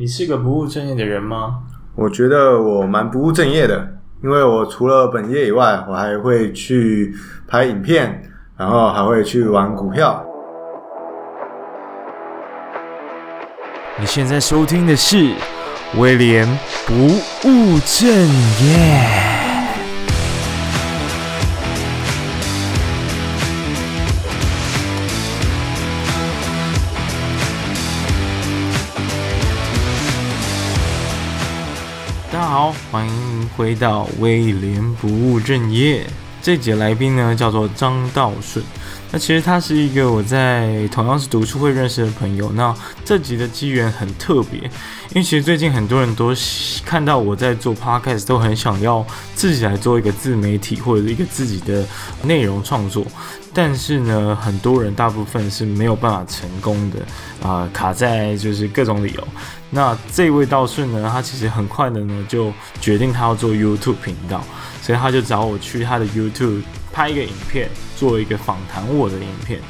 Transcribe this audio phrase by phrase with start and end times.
[0.00, 1.58] 你是个不务正业的人吗？
[1.94, 3.86] 我觉得我蛮不务正业的，
[4.24, 7.14] 因为我除了本业以外，我还会去
[7.46, 8.22] 拍影片，
[8.56, 10.24] 然后还会去玩股票。
[13.98, 15.34] 你现在收听的是
[15.98, 16.48] 威廉
[16.86, 19.29] 不务正业。
[33.56, 36.06] 回到威廉不务正业。
[36.42, 38.64] 这节来宾呢叫做张道顺。
[39.12, 42.50] 那其实他是一个我在同样是读书会认识的朋友。
[42.52, 42.72] 那
[43.04, 46.32] 这集的机缘很特别，因为其实最近很多人都
[46.84, 49.04] 看到我在做 podcast，都很想要
[49.34, 51.84] 自己来做一个自媒体或者一个自己的
[52.22, 53.04] 内容创作。
[53.52, 56.98] 但是呢，很多人大部分是没有办法成功的
[57.42, 59.28] 啊、卡在就是各种理由。
[59.70, 64.44] 那这位道顺呢，他其实很快的呢就决定他要做 YouTube 频道，
[64.80, 67.68] 所以他就找我去他的 YouTube 拍一个影片。
[67.96, 69.60] 做一个访谈我的影片，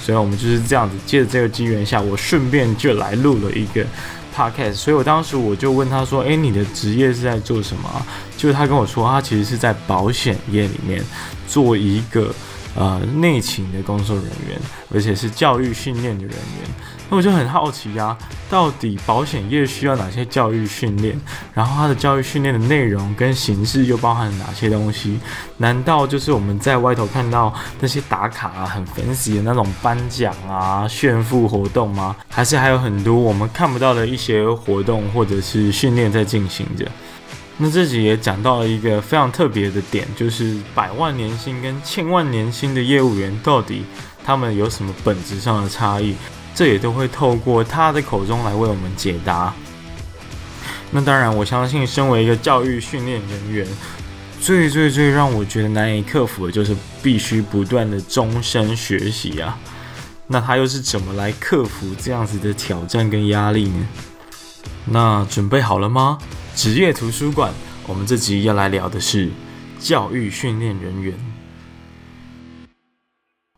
[0.00, 0.96] 所以我们就是这样子。
[1.04, 3.84] 借着这个机缘下，我顺便就来录了一个
[4.32, 4.74] podcast。
[4.74, 8.06] 所以我当时我就问他说：“诶，你的职业是在做什么？”
[8.38, 11.02] 就是他跟我说，他其实是在保险业里面
[11.48, 12.32] 做一个。
[12.76, 14.56] 呃，内勤的工作人员，
[14.94, 16.70] 而且是教育训练的人员，
[17.10, 21.20] 那我就很好奇呀、啊，到底保险业需要哪些教育训练？
[21.52, 25.18] 然后它的教育训练的内容跟形式又包含了哪些东西？
[25.56, 32.14] 难道就是我们在外头看到那些打卡啊、很粉丝的那种颁奖啊、炫富活动吗？
[32.28, 36.86] 还是还有很多我们看不到的一些活动或者是训练在进行着？
[37.56, 43.84] 那这集也讲到了一个非常特别的点，就是百万年薪跟千万年薪的业务员到底
[44.24, 46.14] 他们有什么本质上的差异？
[46.54, 49.54] 这也都会透过他的口中来为我们解答。
[50.90, 53.66] 那当然，我相信身为一个教育训练人员，
[54.40, 59.56] 最最最让我觉得难以克服的就是必须不断的终身学习啊。
[60.26, 63.88] 那他又是怎么来克服这样子的挑战跟压力呢？
[64.86, 66.18] 那准备好了吗？
[66.54, 67.52] 职业图书馆，
[67.86, 69.30] 我们这集要来聊的是
[69.78, 71.14] 教育训练人员。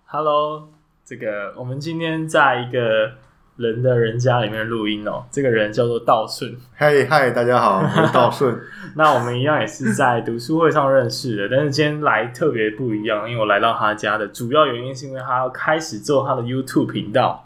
[0.05, 0.72] Hello，
[1.13, 3.13] 这个我们今天在一个
[3.57, 5.23] 人的人家里面录音哦。
[5.31, 6.57] 这个人叫做道顺。
[6.75, 8.59] 嗨嗨，大家好， 我是道顺。
[8.97, 17.45] 那我们一样也是在读书会上认识的，但是今天来特别不一样，因为我来到他家的主要原因是因为他要开始做他的 YouTube 频道。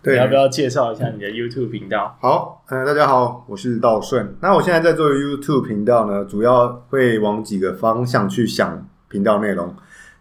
[0.00, 2.16] 对，你要不要介绍一下你的 YouTube 频道？
[2.20, 4.36] 好，嗯、呃，大家好，我是道顺。
[4.40, 9.74] 那我现在在做 YouTube 频道呢，主要会往几个方向去想频道内容。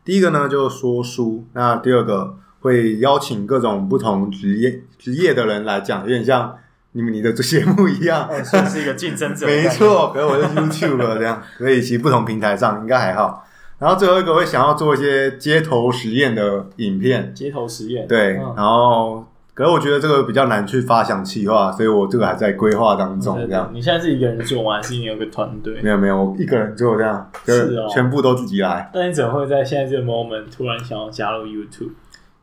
[0.04, 1.46] 第一个呢，就是说书。
[1.54, 2.34] 那第二个
[2.68, 6.56] 会邀请各种不同职业职业的人来讲，有点像
[6.92, 9.48] 你们你的节目一样， 算是一个竞争者。
[9.48, 13.46] 没错，可是我是 YouTube 这样，所以其实不同平台上应该还好。
[13.80, 19.26] 然后最后一个会想要做一些街头实验的影片，街头实验，对，嗯、然后。
[19.58, 23.36] 可是我觉得这个比较难去发想企划，所以我这个还在规划当中。
[23.40, 24.76] 这样，你现在是一个人做吗？
[24.76, 25.82] 还是你有个团队？
[25.82, 28.88] 没有没有，我一个人做这样，是哦，全部都自己来。
[28.94, 31.90] 但你怎么会在现在这个 moment 突然想要加入 YouTube？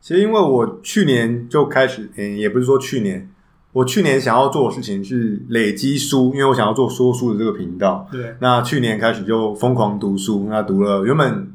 [0.05, 3.27] 其实因为我去年就开始，嗯，也不是说去年，
[3.71, 8.07] 我去年想要做的事情是累积书，因为我想要做说书的这个频道。
[8.11, 8.35] 对。
[8.39, 11.51] 那去年开始就疯狂读书，那读了原本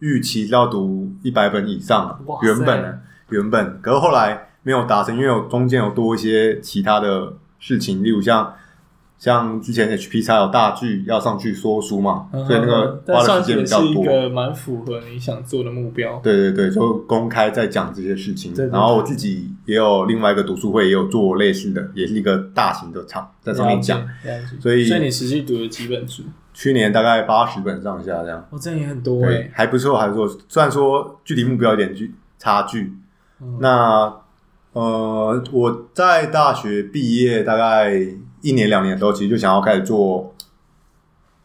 [0.00, 4.42] 预期要读一百本以上，原本原本，可是后来。
[4.66, 8.52] 没有达成，因为有中间有多一些其他的事情，例如像
[9.18, 13.88] 像之前 HPX 有大剧要上去说书嘛，嗯、所以那个花的时间比较多。
[13.88, 16.20] 是一个蛮符合你想做的目标。
[16.22, 18.52] 对对对，就公开在讲这些事情。
[18.70, 24.06] 然后我自己也有另外一个读书会，也有做类似的，也是一个大型的场在上面讲。
[24.60, 26.22] 所以所以你实际读了几本书？
[26.52, 28.46] 去年大概八十本上下这样。
[28.50, 30.38] 哦，这样也很多哎，还不错，还不错。
[30.48, 32.92] 虽然说距离目标有点距差距，
[33.40, 34.14] 嗯、那。
[34.72, 37.98] 呃，我在大学毕业大概
[38.40, 40.34] 一年两年的时候，其实就想要开始做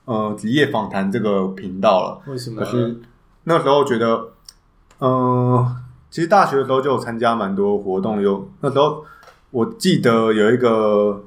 [0.05, 2.21] 呃职业访谈这个频道了。
[2.27, 2.61] 为什么？
[2.61, 3.01] 可是
[3.43, 4.29] 那时候觉得，
[4.99, 5.75] 嗯、呃，
[6.09, 9.03] 其实大学的时候就有参加蛮多活动，有那时候
[9.49, 11.23] 我记得有一个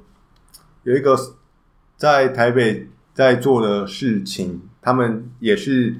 [0.84, 1.16] 有一个
[1.96, 5.94] 在台北在做的事情，他们也是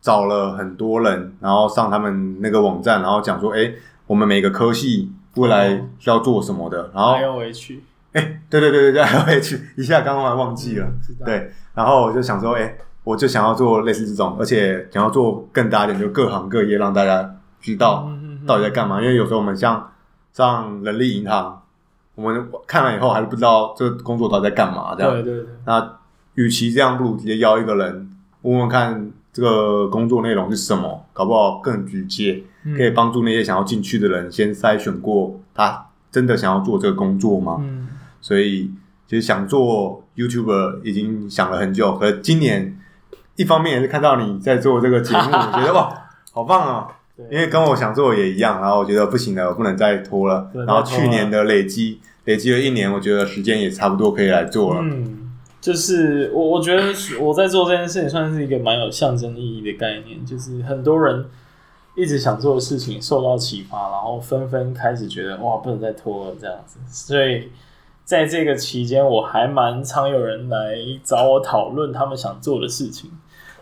[0.00, 3.72] 找了很多人，然后上他们那个网站，然后讲说，哎，
[4.06, 5.12] 我们每个科系。
[5.36, 7.80] 未来需要做什么的，然后 IOH，
[8.14, 18.08] 哎、对，对对对对， IOH，一下刚刚还忘记了，嗯、对，然后我就想说，哎、欸，我就想要做类似这种，而且想要做更大一点，就各行各业让大家知道
[18.46, 19.02] 到底在干嘛。
[19.02, 19.90] 因为有时候我们像
[20.32, 21.60] 上人力银行，
[22.14, 25.12] 我们看了以后还是不知道这个工作到底在干嘛，这样。
[25.12, 25.46] 对对对。
[25.66, 25.96] 那
[26.34, 28.08] 与其这样，不如直接邀一个人
[28.42, 32.44] 问问看这个工作内容是什么，搞不好更直接，
[32.76, 37.58] 可以帮助那些想要进去的人先筛选过他真的想要做这个工作吗？
[37.60, 37.83] 嗯。
[38.24, 38.70] 所以
[39.06, 42.74] 其实想做 YouTuber 已经想了很久，可是今年
[43.36, 45.94] 一方面也是看到你在做这个节目，我 觉得哇，
[46.32, 46.88] 好棒啊！
[47.30, 50.50] 因为跟我想做也一样，然后我觉得不行了，我不能再拖了。
[50.54, 54.80] 然后去年的累积累积了一年，我觉得时间也差不多可以来做了。
[54.82, 56.82] 嗯，就是我我觉得
[57.20, 61.26] 我在做这件事情算是一个蛮有象征意义的概念，就是很多人
[61.94, 66.78] 一直想做的事情受到启发，然后纷纷开始觉得哇，不能再拖了这样子。
[66.88, 67.50] 所以
[68.04, 73.10] 在这个期间，我还蛮常有人来找我讨论他们想做的事情。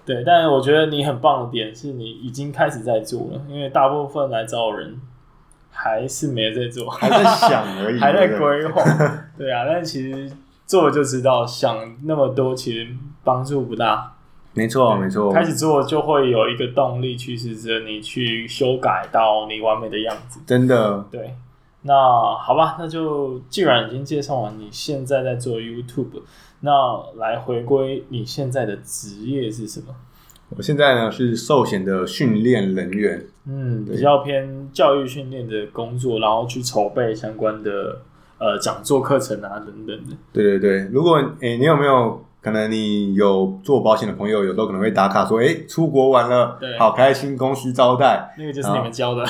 [0.04, 5.00] 对，但是我觉得你很棒的点是你已经开始在做了，因为大部分来找我人
[5.70, 8.82] 还是没在做，还在想而已， 还在规划。
[9.38, 10.32] 对啊，但是其实
[10.66, 12.88] 做了就知道，想那么多其实
[13.22, 14.12] 帮助不大。
[14.54, 15.32] 没错，没错。
[15.32, 20.40] 开始做就会有一个动力驱使着你去修改到你完美的样子。
[20.44, 21.06] 真的。
[21.10, 21.34] 对，
[21.82, 21.94] 那
[22.36, 26.22] 好吧，那就既然已经介绍完你现在在做 YouTube。
[26.60, 26.70] 那
[27.16, 29.94] 来回归你现在的职业是什么？
[30.56, 38.02] 我现在呢是寿险的训练人员，嗯，比较偏教育训练的工作，然后去筹备相关的
[38.38, 40.16] 呃讲座课程啊等等的。
[40.32, 42.24] 对对对，如果诶、欸、你有没有？
[42.42, 49.24] 可能你有做保险的朋友，有时候可能会打卡说：“哎、欸，出国玩了，对好开心，公司招待。”那个就是你们教的，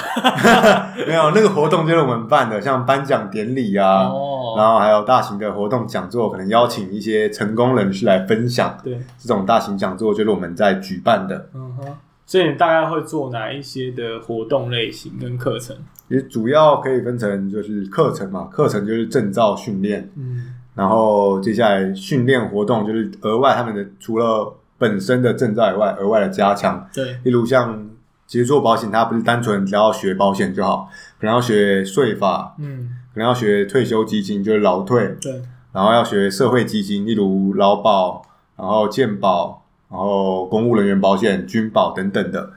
[1.07, 8.79] 没有那个活动就是我们办的，像颁奖典礼啊，哦、然后还有大型的活动讲座，可能邀请一些成功人士来分享。
[8.83, 11.51] 对，这种大型讲座就是我们在举办的。
[11.55, 11.95] 嗯哼，
[12.25, 15.77] 所以你大概会做哪一些的活动类型跟课程？
[16.09, 20.11] 其实主要可以分成就是课程嘛，课程就是证照训练。
[20.17, 20.55] 嗯。
[20.75, 26.89] 然后接下来训练活动就是额外他们的除了本身的证照以外，额外的加强。
[26.95, 27.91] 对，例如像
[28.27, 30.89] 其实做保险，它不是单纯只要学保险就好，
[31.21, 35.43] 可能要学税法，嗯，可能要学退休基金，就是劳退，对，
[35.73, 38.23] 然后要学社会基金，例如劳保，
[38.57, 42.51] 然后健保，然后公务人员保险、军保等等的，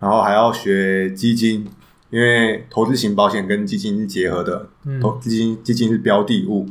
[0.00, 1.70] 然后还要学基金，
[2.10, 6.66] 因为投资型保险跟基金是结合的，嗯，投基金基金是标的物。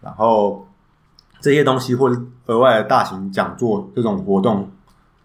[0.00, 0.66] 然后
[1.40, 4.70] 这些东西，或者额外的大型讲座这种活动，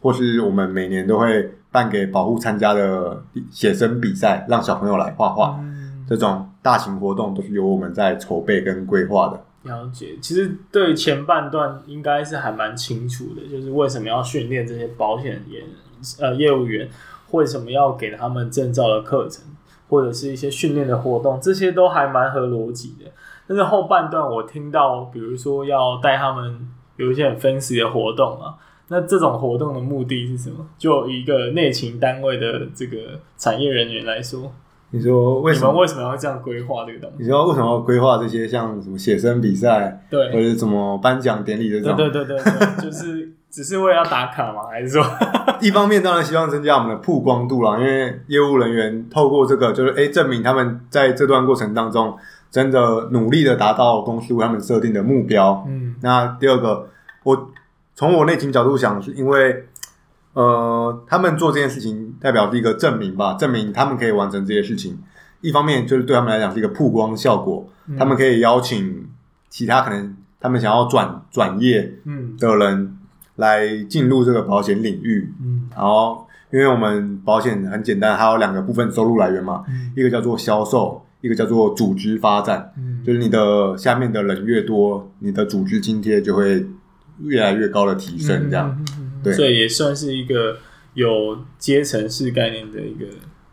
[0.01, 9.43] 或是我们每年都会办给保护参加的写生比赛，让小朋友来画画，嗯、这种大型活动都是由我们在筹备跟规划的。
[9.63, 15.63] 了解，其实对前半段应该是还蛮清楚的，就是为什么要训练这些保险员
[16.19, 16.89] 呃业务员，
[17.31, 19.45] 为什么要给他们证照的课程，
[19.87, 23.09] 或者是一些训练的活动，这些都还蛮合逻辑的。
[23.55, 28.55] 但是后半段我听到，比如说要带他们有一些很 fancy 的活动啊，
[28.87, 30.65] 那这种活动的目的是什么？
[30.75, 32.97] 就一个内勤单位的这个
[33.37, 34.51] 产业人员来说，
[34.89, 35.71] 你说为什么？
[35.79, 37.23] 为什么要这样规划这个东西？
[37.23, 41.95] 你说为什么要规划这些像什么写生比赛，对，或者什么颁奖典礼的这种？
[41.97, 44.63] 对对对对，就是 只是为了要打卡吗？
[44.71, 45.03] 还是说，
[45.61, 52.17] 一方面当然希望增加我们的曝光度啦，因为业务人员透过这个，就是哎证明他们在这段过程当中。
[52.53, 55.65] 真的努力的达到公司为他们设定的目标。
[55.67, 56.87] 嗯，那第二个，
[57.23, 57.49] 我
[57.95, 59.65] 从我内心角度想，是因为，
[60.33, 64.99] 呃，他们做这件事情代表是一个证明吧，证明他们可以完成这些事情。
[65.41, 69.09] 一方面就是对他们来讲是一个曝光效果，嗯、他们可以邀请
[69.49, 72.99] 其他可能他们想要转转业嗯的人
[73.37, 75.33] 来进入这个保险领域。
[75.41, 81.02] 嗯，然后因为我们保险很简单，还有两个部分收入来源嘛，嗯、一个叫做销售。
[81.23, 86.65] 一个叫做组织发展，嗯，就是你的下面的人越多，你的组织津贴就会
[87.21, 90.57] 越来越高的提升，这样，嗯嗯嗯嗯、对，所以也算是一个
[90.95, 93.05] 有阶层式概念的一个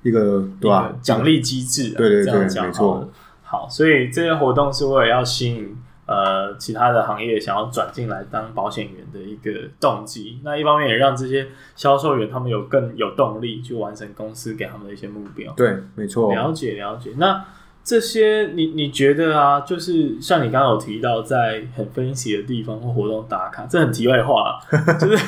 [0.03, 0.93] 一个对吧？
[1.00, 3.09] 奖励机制，对对对，没错。
[3.43, 5.77] 好，所以这些活动是为了要吸引。
[6.07, 11.47] 呃，其他的行业想要转进来当保险员的一个动机，那一方面也让这些
[11.77, 15.53] 销售员他们有更有动力去完成公司给他们的一些目标。
[15.53, 16.35] 对，没错。
[16.35, 17.12] 了解了解。
[17.17, 17.45] 那
[17.90, 24.61] 这些你你觉得啊，就是像你刚刚有提到，在很分析的地方或活动打卡，这很题外话了，
[24.97, 25.26] 就是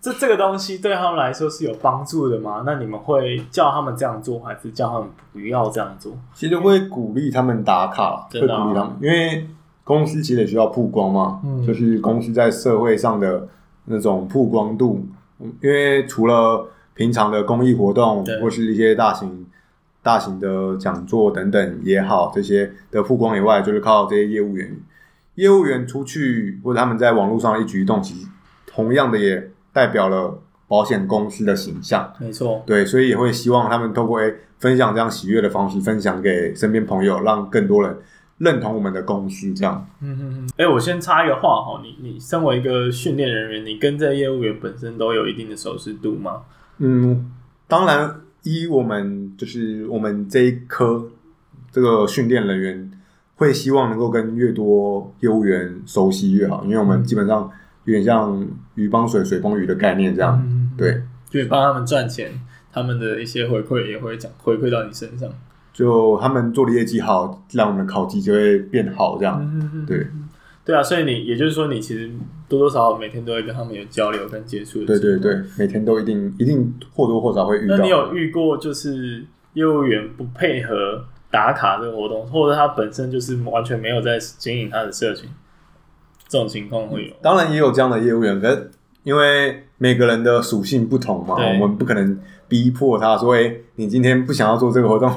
[0.00, 2.62] 这这个东西对他们来说是有帮助的吗？
[2.64, 6.12] 那你们会叫他们这样做，还是叫他们不要这样做？
[6.32, 9.48] 其实会鼓励他们打卡，会鼓励他们，因为。
[9.86, 13.46] 公司其实也需要曝光嘛，嗯、就是公司在社会上的
[13.84, 15.06] 那种曝光度。
[15.60, 19.44] 因为除了平常的公益活动或是一些大型
[20.04, 24.76] 大型的讲座等等也好，这些的曝光以外，就是靠这些业务员。
[25.34, 28.28] 业务员出去或者他们在网络上的一举一动，其实
[28.66, 32.12] 同样的也代表了保险公司的形象。
[32.20, 37.96] 没错，对，所以也会希望他们透过诶分享这样喜悦的方式，分享给身边朋友，让更多人
[38.38, 39.52] 认同我们的公司。
[39.54, 40.50] 这样，嗯嗯嗯。
[40.56, 46.42] 哎，我先插一个话哈，你你身为一个训练人员，你跟这业务员本身都有一定的熟识度吗？
[46.78, 47.32] 嗯，
[47.66, 51.10] 当然，依我们就是我们这一科
[51.70, 52.90] 这个训练人员。
[53.36, 57.50] 会希望能够跟越多业务员熟悉越好，因为我们基本上
[57.82, 58.46] 有点像
[58.76, 60.40] 鱼帮水，水帮鱼的概念这样。
[60.46, 62.30] 嗯、对，就帮他们赚钱，
[62.72, 65.28] 他们的一些回馈也会讲回馈到你身上。
[65.72, 69.40] 就他们做的业绩好，让我们的考绩就会变好这样。
[69.42, 70.06] 嗯、对，
[70.64, 72.10] 对啊，所以你也就是说，你其实
[72.48, 74.84] 多多少少每天都会跟他们有交流跟接触。
[74.84, 77.76] 对对对，每天都一定一定或多或少会遇到。
[77.76, 81.04] 那你有遇过就是业务员不配合？
[81.30, 85.28] 打卡这个活动，或者他本身就是完全没有在经营他的社群，
[86.28, 87.12] 这种情况会有。
[87.20, 88.70] 当然也有这样的业务员，可是
[89.02, 92.16] 因为每个人的属性不同嘛，我们不可能
[92.46, 95.10] 逼迫他说：“哎，你今天不想要做这个活动，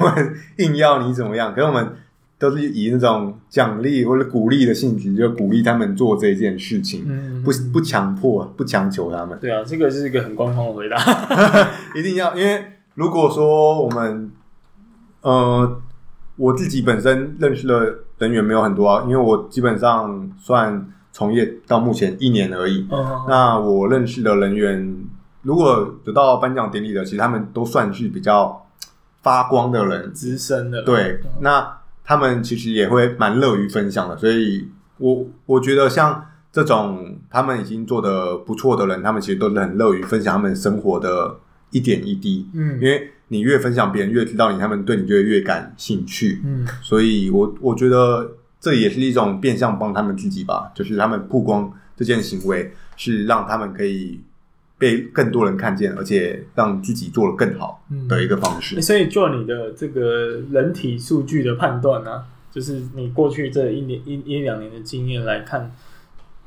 [0.56, 1.88] 硬要你怎么样？”可是我们
[2.38, 9.38] 都是以那种奖励或者鼓励的性质，就鼓励他们做这件事情，嗯、不不强迫、不强求他们。
[9.40, 10.96] 对啊，这个是一个很官方的回答，
[11.94, 12.64] 一定要，因为
[12.94, 14.30] 如果说我们
[15.22, 15.82] 呃。
[16.40, 22.86] 我自己本身认识的人员没有很多啊，因为我基本上算从业到目前一年而已。
[22.92, 25.04] 嗯，那我认识的人员，
[25.42, 28.68] 如果得到颁奖典礼的，其实他们都算是比较
[29.20, 30.80] 发光的人，资深的。
[30.84, 31.77] 对，那
[32.08, 34.16] 他们其实也会蛮乐于分享的。
[34.16, 41.38] 所以我我觉得像这种他们已经做的不错的人，他们其实都是很乐于分享他们生活的
[41.70, 42.48] 一点一滴。
[42.54, 43.12] 嗯，因为。
[43.30, 46.40] 你越分享，别人越知道你，他们对你就会越感兴趣。
[46.46, 48.26] 嗯，所以我我觉得
[48.58, 54.18] 这也是一种变相帮他们自己吧，就是他们曝光这件行为，是让他们可以
[54.78, 58.76] 被更多人看见，而且让自己做得更好的一个方式。
[58.76, 65.72] 嗯，所以做你的这个人体数据的判断呢，就是你过去这一年一一两年的经验来看，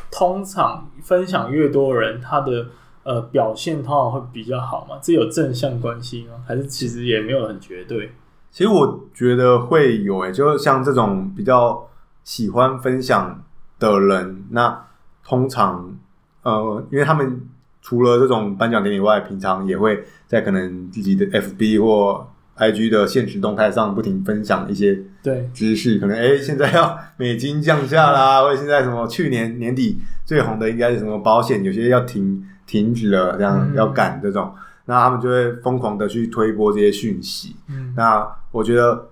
[0.10, 2.68] 通常分享越多人，他的。
[3.04, 4.96] 呃，表现通常会比较好嘛？
[5.02, 6.34] 这有正向关系吗？
[6.48, 8.12] 还是其实也没有很绝对？
[8.52, 11.90] 其实我觉得会有诶、欸，就像这种比较
[12.24, 13.44] 喜欢分享
[13.80, 14.86] 的人，那
[15.24, 15.98] 通常
[16.44, 17.42] 呃，因为他们
[17.82, 32.46] 除了这种颁奖典礼外，平常也会在可能自己的 FB 或 IG 的现实动态上不停分享一些对知识，可能诶、欸，现在要美金降价啦，或者现在什么去年年底最红的应该是什么保险，有些要停。
[32.68, 37.54] 停止了，这样要赶这种，嗯、那他们就会疯狂的去推波这些讯息。
[37.68, 39.10] 嗯，那我觉得，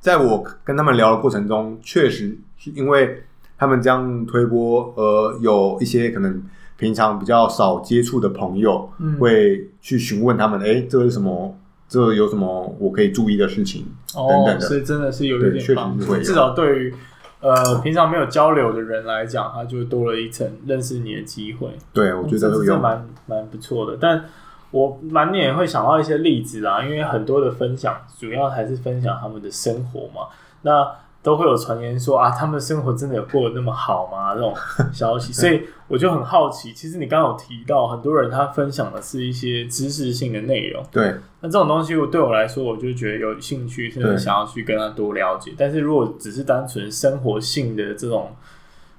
[0.00, 3.22] 在我跟他们聊的过程中，确实是因为
[3.56, 6.42] 他们这样推波，而，有一些可能
[6.80, 11.54] 平常比较少接触的朋友，会去询问他们，哎、这是什么？
[11.86, 13.84] 这有什么我可以注意的事情？
[14.14, 16.94] 哦、等等的，所以真的是有一点帮助，至少对于。
[17.42, 21.68] 呃，平常没有交流的人来讲，他就多了一层认识你的机会。
[21.90, 23.96] 对，我觉得这是蛮蛮不错的。
[23.98, 24.22] 但
[24.70, 30.28] 我满脸会想到一些例子啦，因为很多的分享主要还是分享他们的生活嘛。
[30.60, 30.86] 那
[31.22, 34.34] 都会有传言说啊，他们的生活真的有过得那么好吗？
[34.34, 34.54] 这种
[34.90, 36.72] 消息， 所以我就很好奇。
[36.72, 40.82] 其实你刚刚有提到，很多人他分享的是一些知识性的内容。
[40.90, 45.52] 对，那这种东西，我对我来说，我就觉得有兴趣，甚至想要去跟他多了解。
[45.58, 48.34] 但是如果只是单纯生活性的这种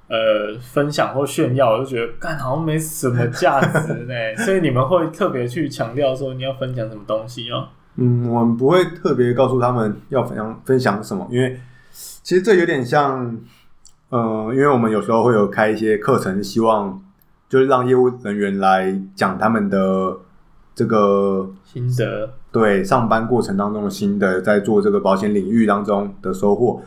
[0.08, 4.14] 呃分享或炫耀，我就觉得干好像没什么价值呢。
[4.46, 7.68] 所以你们会特别去强调说你要分享什么东西哦？
[7.96, 11.60] 嗯，我们不会特别告诉他们要分享分享什么，因为。
[12.24, 13.36] 其实这有点像，
[14.10, 17.04] 呃，因为我们有时候会有开一些课程，希望
[17.50, 20.18] 就是让业务人员来讲他们的
[20.76, 26.82] 这个心得，对上班过程当中的心得，在做这个保险领域当中的收获，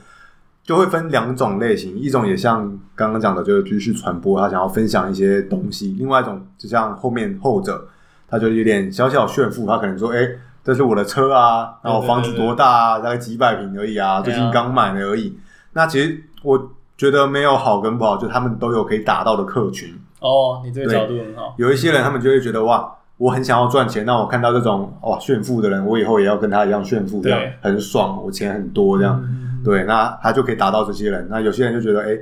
[0.63, 7.89] 就会分两种类型，一种也像刚刚讲的，就是继续传播，他想要分享一些东西；另外一种就像后面后者，
[8.29, 10.29] 他就有点小小炫富，他可能说，哎。
[10.65, 12.99] 这是我的车啊，然后房子多大啊？
[12.99, 15.39] 大概几百平而已啊，最近刚买的而已。
[15.75, 19.95] 那其实我觉得没有好跟不好，就他们都有可以达到的客群。
[20.21, 21.55] 哦，你这个角度很好。
[21.59, 29.23] 有一些人他们就会觉得哇，我很想要赚钱，那我看到这种哇炫富的人，我以后也要跟他一样炫富，这样很爽，我钱很多这样。
[29.63, 31.27] 对，那他就可以达到这些人。
[31.29, 32.19] 那有些人就觉得，哎，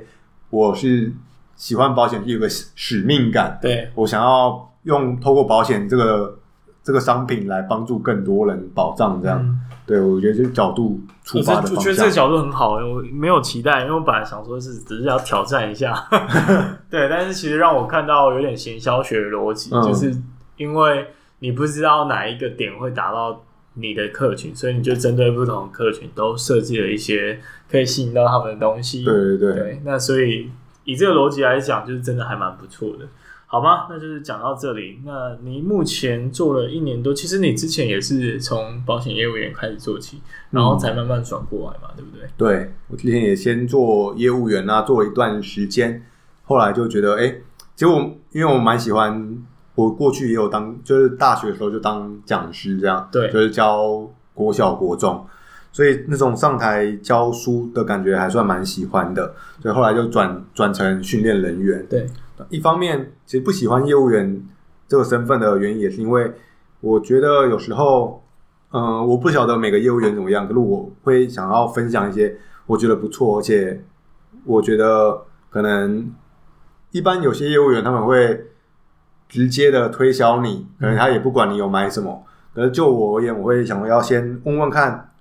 [0.49, 1.09] 我是
[1.55, 3.57] 喜欢保险，有个使命感。
[3.61, 6.39] 对，我想要用透过保险这个。
[6.83, 9.39] 这个商品来帮助更多人保障这样。
[9.41, 12.73] 嗯、对，我觉得这个角度出发的方向，我觉得这个角度很好。
[12.73, 15.93] 我没有期待，因为我本来想说是只是要挑战一下，
[16.91, 17.07] 对。
[17.07, 20.13] 但是其实让我看到有点行销学的逻辑，嗯、就是
[20.57, 21.07] 因为
[21.39, 23.41] 你不知道哪一个点会达到
[23.75, 27.39] 你的客群，所以你就针对不同的客群都设计了一些
[27.71, 29.03] 可以吸引到他们的东西。
[29.05, 29.81] 对对对，对。
[29.85, 30.51] 那所以
[30.83, 33.05] 以这个逻辑来讲，就是真的还蛮不错的。
[33.53, 33.85] 好吗？
[33.87, 34.99] 那就是讲到这里。
[35.05, 40.19] 那你目前做了一年多，其实你之前也是从保险业务员开始做起，
[40.49, 42.27] 然后才慢慢转过来嘛，嗯、对不对？
[42.35, 46.03] 对，我之前也先做业务员啊，做了一段时间，
[46.45, 47.27] 后来就觉得，哎，
[47.75, 47.99] 其实我
[48.31, 49.37] 因为我蛮喜欢，
[49.75, 55.23] 我过去也有当，就是大学的时候就当讲师这样，对，就是教国小国中，
[55.71, 62.07] 所以那种上台教书的感觉还算蛮喜欢的，所以后来就转转成训练人员，对。
[62.49, 64.43] 一方面，其实不喜欢业务员
[64.87, 66.31] 这个身份的原因，也是因为
[66.81, 68.23] 我觉得有时候，
[68.71, 72.35] 嗯、我不晓得每个业务员怎么样，可是我会想要分享一些
[72.65, 73.83] 我觉得不错，而且
[74.45, 76.11] 我觉得可能
[76.91, 78.47] 一般有些业务员他们会
[79.29, 82.23] 直接的推销你，可能他也不管你有买什么，
[82.53, 85.11] 可是就我而言，我会想要先问问看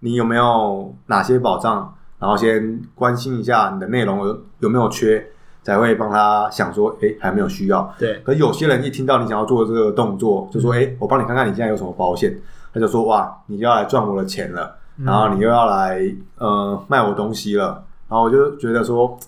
[0.00, 5.30] 你有没有哪些保障，然后先关心一下你的内容有有没有缺。
[5.64, 7.92] 才会帮他想说，哎，还没有需要。
[7.98, 8.20] 对。
[8.22, 12.38] 可有些人一听到你想要做的这个动作，就说，哎，我帮你看看你现在有什么保险。
[12.72, 16.00] 他就说，哇，你要来赚我的钱了，然后你又要来
[16.38, 17.82] 呃卖我东西了。
[18.08, 19.18] 然后我就觉得说，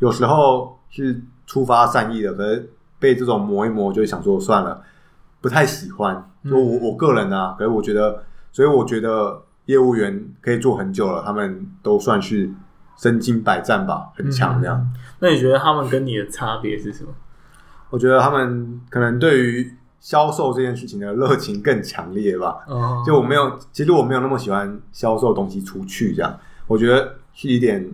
[0.00, 4.82] 有时候是出发善意的，可是被这种磨一磨，就想说算了，
[5.40, 6.22] 不太喜欢。
[6.44, 8.22] 就我我个人啊，可是我觉得，
[8.52, 12.50] 所以我觉得业务员可以做很久了，他们都算是。
[12.96, 14.78] 身经百战吧，很强这样。
[14.78, 15.00] 嗯。
[15.20, 17.10] 那你觉得他们跟你的差别是什么？
[17.90, 22.58] 我觉得他们可能对于销售这件事情的热情更强烈吧。
[22.66, 23.02] 哦。
[23.06, 26.38] 就我没有，其实我没有那么喜欢销售东西出去这样。
[26.66, 27.88] 我觉得是一点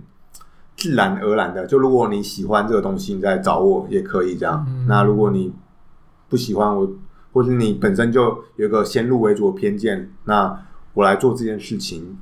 [0.77, 1.67] 自然而然的。
[1.67, 4.65] 就如果你喜欢这个东西，你再找我也可以这样。
[4.69, 4.87] 嗯。
[4.89, 5.53] 那如果你
[6.29, 6.91] 不喜欢我，
[7.33, 10.59] 或者你本身就有一个先入为主的偏见，那
[10.95, 12.19] 我来做这件事情。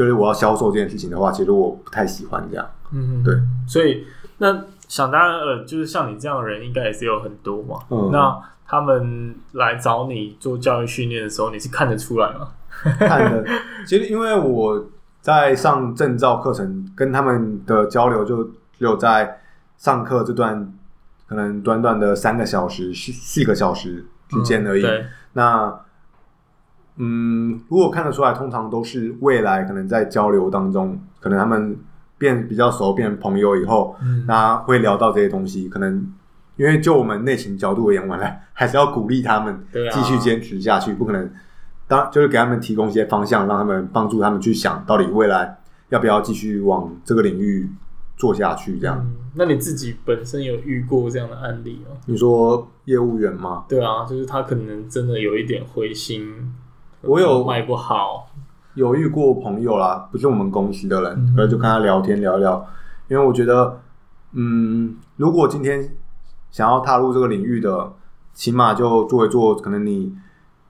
[0.00, 2.66] 就是我要销售这件事情的话，其实我不太喜欢这样。
[2.90, 3.34] 嗯，对。
[3.68, 4.06] 所以
[4.38, 7.80] 那想当然呃，就是像你这样的人，应该也是有很多嘛。
[7.90, 8.08] 嗯。
[8.10, 8.34] 那
[8.66, 12.48] 他们来找你做教育训练的时候，你是看得出来吗？
[12.98, 13.44] 看的。
[13.86, 14.86] 其实因为我
[15.20, 19.38] 在上证照课程，跟他们的交流就只有在
[19.76, 20.72] 上课这段
[21.28, 24.86] 可能短短的三个小时、四四个小时之间而已。
[25.34, 25.78] 那。
[27.02, 31.74] 嗯，如果看得出来，通常都是未来可能在交流当中，可能他们
[32.18, 35.66] 变比较熟，变朋友以后，嗯，那会聊到这些东西。
[35.66, 36.12] 可能
[36.56, 41.30] 因为就我们内情角度而言，完了还是要鼓励他们继续坚持下去，不可能
[41.88, 45.58] 当就是给他们提供一些方向，让他们帮助他们去想到底未来
[45.88, 47.66] 要不要继续往这个领域
[48.18, 48.78] 做下去。
[48.78, 51.96] 这样，嗯，那你自己本身有遇过这样的案例吗？
[52.04, 53.64] 你说业务员吗？
[53.66, 56.52] 对啊，就是他可能真的有一点灰心。
[57.02, 58.28] 我有卖不好，
[58.74, 62.66] 有遇过朋友啦，不是我们公司的人，所以、嗯、就跟他聊天聊聊。
[63.08, 63.80] 因为我觉得，
[64.32, 65.96] 嗯，如果今天
[66.50, 67.92] 想要踏入这个领域的，
[68.34, 70.14] 起码就做一做，可能你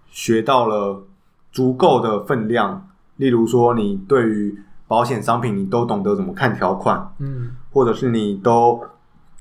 [0.08, 1.02] 学到了
[1.50, 2.86] 足够的分量。
[3.16, 8.80] 例如说，你对于保险商品，你都懂得怎么看条款，嗯，或者是你都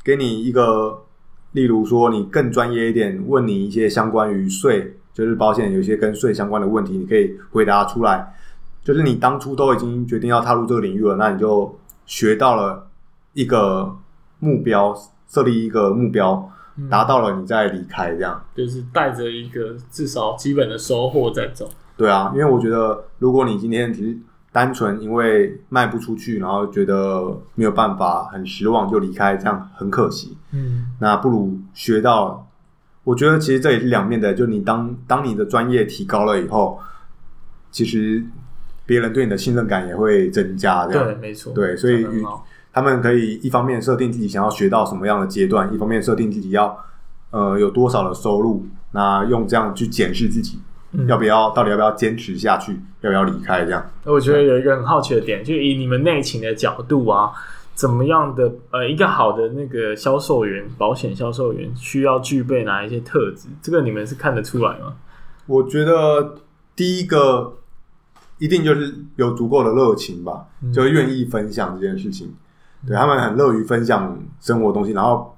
[0.04, 1.04] 给你一个，
[1.52, 4.98] 例如说你更专业一点，问你一些相关于税。
[5.19, 8.34] 就是保险有一些跟税相关的问题，你可以回答出来。
[8.82, 12.88] 就是你当初都已经决定要踏入这个领域了，那你就学到了
[13.34, 13.93] 一个
[14.39, 14.95] 目标，
[15.27, 16.49] 设立一个目标，
[16.89, 18.41] 达到了你再离开，这样。
[18.55, 21.69] 就是带着一个至少基本的收获再走。
[21.97, 24.17] 对啊，因为我觉得，如果你今天只是
[24.53, 30.38] 单纯因为卖不出去，然后觉得没有办法，很失望就离开，这样很可惜。
[30.53, 32.45] 嗯，那不如学到。
[33.10, 36.80] 我觉得其实这也是两面的，就你当当你的专业提高了以后，
[37.72, 38.24] 其实
[38.86, 40.86] 别人对你的信任感也会增加。
[40.86, 41.52] 这样对，没错。
[41.52, 42.06] 对，所以
[42.72, 46.78] 他们可以一方面设定自己想要学到什么样的阶段，一方面设定自己要
[47.32, 50.60] 呃有多少的收入，那用这样去检视自己、
[50.91, 53.84] 嗯、要不要，到底要不要坚持下去，要不要离开这样。
[54.04, 57.32] 我觉得有一个很好奇的点，就以你们内勤的角度啊。
[57.80, 63.48] 怎么样的呃，一个好的那个销售员，保险销售员需要具备哪一些特质？
[63.62, 64.98] 这个你们是看得出来吗？
[65.46, 66.36] 我觉得
[66.76, 67.58] 第一个
[68.38, 72.36] 一定就是有足够的热情吧，嗯、就愿意分享这件事情。
[72.86, 75.34] 对，他们很乐于分享生活东西，然后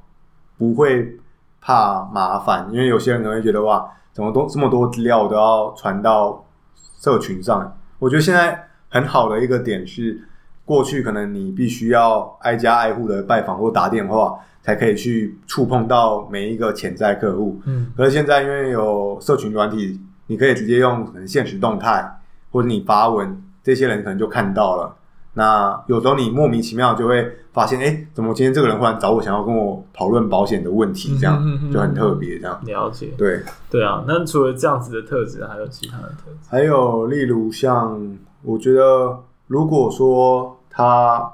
[0.57, 1.19] 不会
[1.61, 7.77] 怕麻烦，因为有些人可能会觉得哇，怎么多这么多资料都要传到社群上？
[7.99, 10.27] 我觉得现在很好的一个点是，
[10.71, 17.59] 过去可能你必须要挨家挨户的拜访或打电话，才可以去触碰到每一个潜在客户。
[17.65, 22.09] 嗯，可是现在因为有社群软体，你可以直接用可能现实动态，
[22.51, 24.95] 或者你发文，这些人可能就看到了。
[25.33, 32.39] 那有时候你莫名其妙就会发现，哎、欸，怎么今天这个人忽然找我，想要跟我讨论保险的问题，这样、就很特别。
[32.39, 34.05] 这样了解，对对啊。
[34.07, 36.47] 那除了这样子的特质，还有其他的特质？
[36.49, 41.33] 还有例如像，我觉得如果说他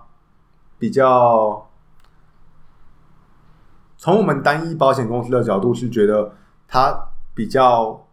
[0.77, 1.69] 比较
[3.97, 6.33] 从我们单一保险公司的角度，是觉得
[6.67, 8.05] 他比较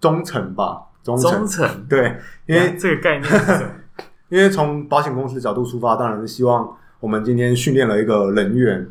[0.00, 0.86] 忠诚吧？
[1.04, 3.70] 忠诚，忠诚对，因为这个概念是什么？
[4.30, 8.88] 因为从保险公司的角度出发，当然是希望我们今天训练了一个人员，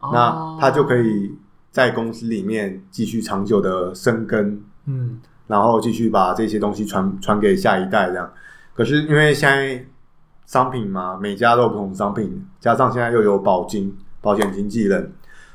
[0.00, 1.34] 哦、那他就可以
[1.70, 8.30] 在公司里面继续长久的生根，嗯，然后继续把这些东西传传给下一代这样。
[8.74, 9.84] 可是因为现在
[10.46, 15.12] 商品嘛，每家都有不同商品，加上现在又有保金保险经纪人，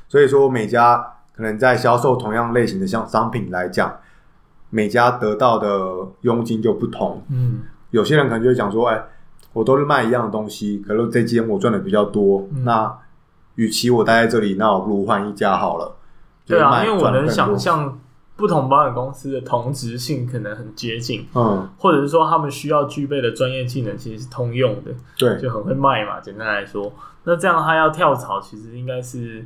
[0.07, 3.95] 所以说每家可能在销售同样类型的像商品来讲，
[4.69, 9.01] 每家得到的佣金就不同，嗯，有些人可能就会讲说，哎。
[9.53, 12.47] 我都是卖一样的东西，可是这间我赚的比较多。
[12.51, 12.95] 嗯、那
[13.55, 15.95] 与其我待在这里，那我不如换一家好了。
[16.45, 17.97] 对啊，因为我能想象
[18.37, 26.21] 不同保险公司的同质性可能很接近，嗯，或者是说他们需要具备的专业技能其实是通用的，对，就很会卖嘛。
[26.21, 26.93] 简单来说，
[27.25, 29.45] 那这样他要跳槽，其实应该是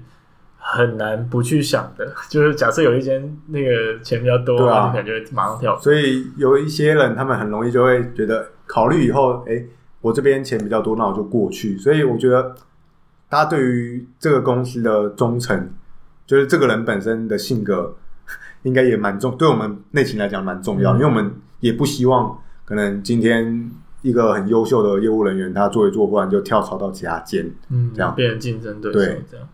[0.57, 2.13] 很难不去想的。
[2.29, 5.79] 就是假设有一间那个钱比较多，对啊，就感觉马上跳。
[5.79, 9.67] 所以有一些人，他们很容易就会觉得考虑以后，哎、欸。
[10.01, 11.77] 我这边钱比较多，那我就过去。
[11.77, 12.55] 所以我觉得，
[13.29, 15.71] 大家对于这个公司的忠诚，
[16.25, 17.95] 就是这个人本身的性格，
[18.63, 20.93] 应该也蛮重，对我们内勤来讲蛮重要。
[20.93, 23.71] 嗯、因为我们也不希望，可能今天
[24.01, 29.47] 一个很优秀的业务人员，他做一做，忽然就跳槽到其他间，嗯，这样变成竞争对手，对这样。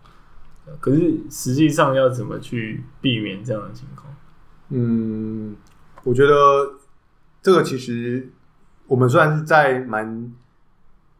[0.79, 4.13] 可是实际上要怎么去避免这样的情况？
[4.69, 5.55] 嗯，
[6.03, 6.33] 我觉得
[7.41, 8.29] 这个其实。
[8.89, 10.31] 我们虽然是在蛮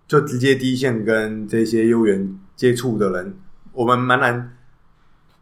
[0.08, 3.36] 就直接第一线跟这些业务员接触的人，
[3.74, 4.57] 我们蛮难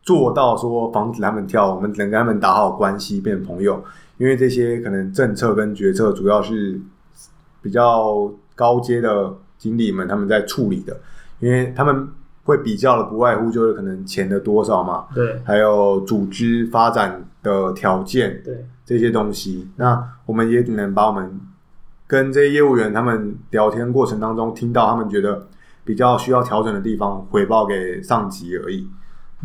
[0.06, 3.84] 做到说防止他们跳，我们只能跟他们打好关系，变成朋友。
[4.18, 6.80] 因为这些可能政策跟决策主要是
[7.62, 10.96] 比较高阶的经理们他们在处理的，
[11.40, 12.08] 因为他们
[12.46, 19.68] 会比较的不外乎就是可能钱的多少嘛，对，还有组织发展的条件，对这些东西。
[19.76, 21.42] 那我们也只能把我们。
[22.08, 25.48] 跟这些业务员他们聊天过程当中，听到他们觉得
[25.84, 28.88] 比较需要调整的地方，回报给上级而已。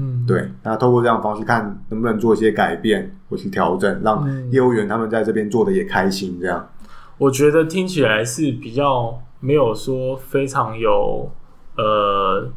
[0.00, 0.50] 嗯，对。
[0.62, 6.38] 那透过这样的方式，看能不能做一些改变或是调整，让业务员他们在这边做的也开心。
[6.40, 6.70] 这样，
[7.18, 11.30] 我觉得听起来是比较没有说非常有
[11.76, 12.50] 呃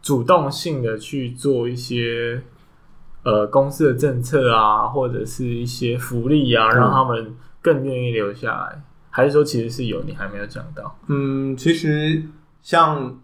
[0.00, 2.40] 主动性的去做一些
[3.22, 8.82] 呃公司的政策啊，或者是一些福利啊，让他们更愿意留下来。
[9.10, 10.98] 还是说其实是有，你还没有讲到？
[11.08, 12.22] 嗯，其实
[12.62, 13.18] 像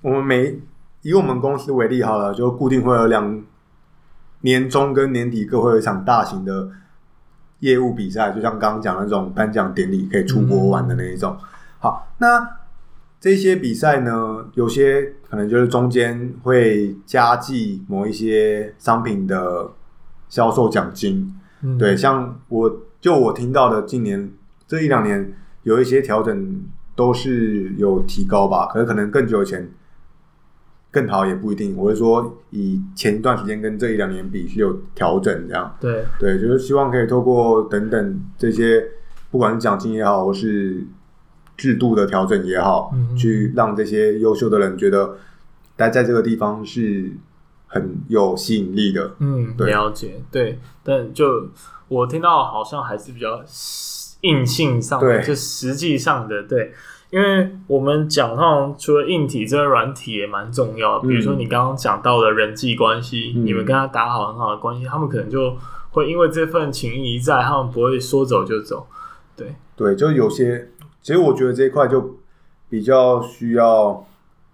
[0.00, 0.58] 我们每
[1.04, 3.44] 以我们公司为例好了，就固定会有两
[4.40, 6.68] 年中跟年底各会有一场大型的
[7.60, 11.36] 业务比赛，就像刚刚讲的那种颁奖典礼，可以出国玩的那一种。
[11.38, 11.46] 嗯、
[11.78, 12.56] 好，那
[13.20, 19.70] 这些比赛呢，有些可能就是中间会加计某一些商品的
[20.28, 21.32] 销售奖金。
[21.62, 24.32] 嗯、对，像我就我听到的，近年。
[24.66, 25.30] 这一两年
[25.64, 26.64] 有一些调整，
[26.96, 29.70] 都是有提高吧，可是可能更久以前
[30.94, 31.76] 更好也不一定。
[31.76, 35.76] 我是说，以前一段时间跟这一两年比是有调整这样。
[35.80, 38.82] 对对，就是希望可以透过等等这些，
[39.32, 40.86] 不管是奖金也好，或是
[41.56, 45.16] 制度的调整也好，去让这些优秀的人觉得
[45.74, 47.10] 待在这个地方是
[47.66, 49.16] 很有吸引力的。
[49.18, 50.22] 嗯，对，了解。
[50.30, 51.48] 对，但就
[51.88, 53.44] 我听到好像还是比较。
[54.24, 56.72] 硬性上的，就实际上的，对，
[57.10, 61.08] 因为我们讲到除了硬体，这个软体也蛮重要的。
[61.08, 65.56] 比如说你刚刚讲到的人际关系，嗯、你们跟他打好很好的关系，他们可能就
[65.90, 68.86] 会因为这份情谊在，他们不会说走就走。
[69.36, 72.16] 对，对，就有些，其实我觉得这一块就
[72.68, 74.04] 比较需要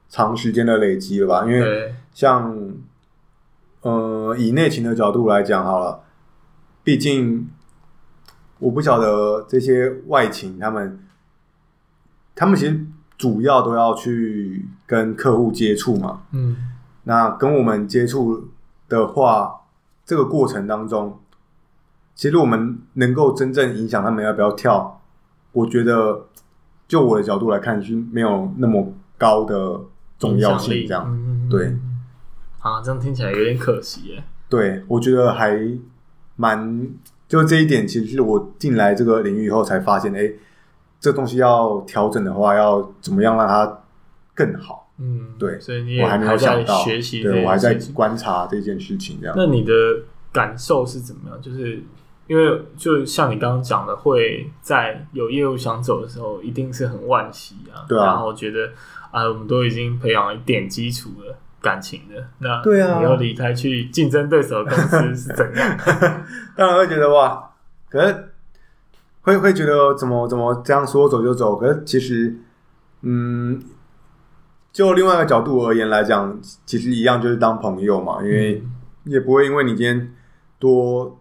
[0.09, 1.45] 长时间的累积了吧。
[1.47, 2.55] 因为像，
[3.83, 6.01] 对呃，以内勤的角度来讲好了，
[6.85, 7.49] 毕竟。
[8.63, 11.03] 我不晓得这些外勤他们，
[12.41, 12.81] 他们其实
[13.19, 16.23] 主要都要去跟客户接触嘛。
[16.33, 16.57] 嗯，
[17.05, 18.49] 那跟我们接触
[18.89, 19.61] 的话，
[20.07, 21.21] 这个过程当中，
[22.15, 25.03] 其实我们能够真正影响他们要不要跳，
[25.53, 26.29] 我觉得
[26.89, 29.79] 就我的角度来看是没有那么高的
[30.19, 30.89] 重要性。
[30.89, 31.77] 这样，嗯、对。
[32.61, 34.25] 啊，这样听起来有点可惜耶。
[34.49, 35.61] 对，我觉得还
[36.37, 36.89] 蛮
[37.29, 40.33] 就这一点，其实是我进来这个领域以后才发现，哎，
[41.01, 43.81] 这东西要调整的话，要怎么样让它
[44.35, 44.89] 更好？
[44.99, 49.19] 嗯，对，所以你也还没有想到，学习，对，我还在观察这件事情。
[49.21, 49.73] 这样，那你的
[50.31, 51.41] 感受是怎么样？
[51.41, 51.83] 就是
[52.27, 57.83] 因为就像你刚刚讲的，会在有业务想走的时候，一定是很惋惜啊。
[57.89, 58.69] 对啊，然后觉得
[59.11, 61.37] 啊，我们都已经培养了一点基础了。
[61.63, 64.83] 感情的那，对啊，你要离开去竞争对手的公
[65.15, 65.77] 司是怎样？
[66.57, 67.51] 当然会觉得哇，
[67.91, 68.20] 可是
[69.23, 71.57] 会会觉得怎么怎么这样说走就走？
[71.57, 72.35] 可是其实，
[73.03, 73.61] 嗯，
[74.73, 78.63] 就另外一个角度而言来讲，其实一样就是当朋友嘛，因为
[79.05, 80.13] 也不会因为你今天
[80.59, 81.19] 多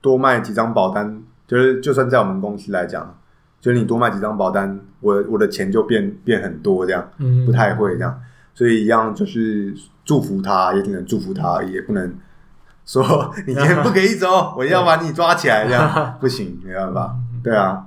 [0.00, 3.18] 多卖几张保单，就是就算在我们公司来讲，
[3.60, 8.20] 就是你多卖几张保单，我我的钱就变变很多这样，嗯，不太会这样。
[8.54, 12.14] 所以一样就是祝福他，也只能祝福他，也不能
[12.84, 17.16] 说你今天不可以走，我要把你抓起来，这样 不行，没办法。
[17.42, 17.86] 对啊，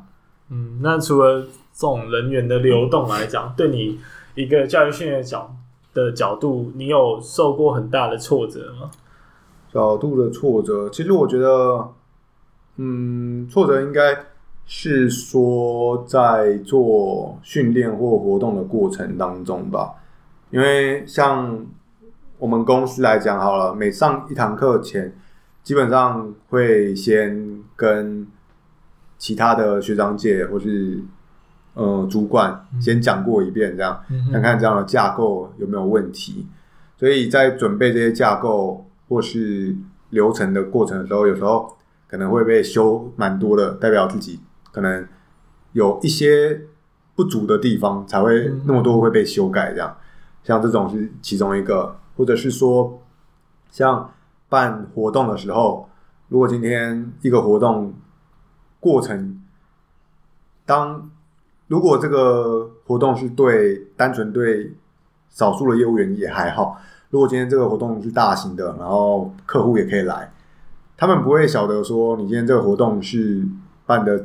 [0.49, 3.99] 嗯，那除了这种人员的流动来讲，对你
[4.35, 5.55] 一个教育训练角
[5.93, 8.89] 的角度，你有受过很大的挫折吗？
[9.71, 11.89] 角度的挫折，其实我觉得，
[12.77, 14.17] 嗯，挫折应该
[14.65, 19.93] 是说在做训练或活动的过程当中吧。
[20.49, 21.65] 因为像
[22.37, 25.13] 我们公司来讲好了，每上一堂课前，
[25.63, 28.25] 基本上会先跟
[29.17, 30.99] 其他的学长姐或是
[31.73, 34.01] 呃主管先讲过一遍，这样
[34.31, 36.47] 看看这样的架构有没有问题。
[36.97, 39.75] 所以在准备这些架构或是
[40.11, 41.75] 流程的过程的时候，有时候
[42.07, 44.39] 可能会被修蛮多的，代表自己
[44.71, 45.05] 可能
[45.73, 46.61] 有一些
[47.15, 49.97] 不足的地方，才会那么多会被修改这样。
[50.43, 53.01] 像这种是其中一个，或者是说，
[53.69, 54.11] 像
[54.47, 55.89] 办活动的时候，
[56.29, 57.93] 如果今天一个活动
[58.85, 59.41] 过程，
[60.63, 61.09] 当
[61.67, 64.71] 如果这个活动是对单纯对
[65.29, 66.77] 少数的业务员也还好，
[67.09, 70.31] 如果今天这个活动是大型的，然后客户也可以来，
[70.95, 73.43] 他们不会晓得说你今天这个活动是
[73.87, 74.23] 办的，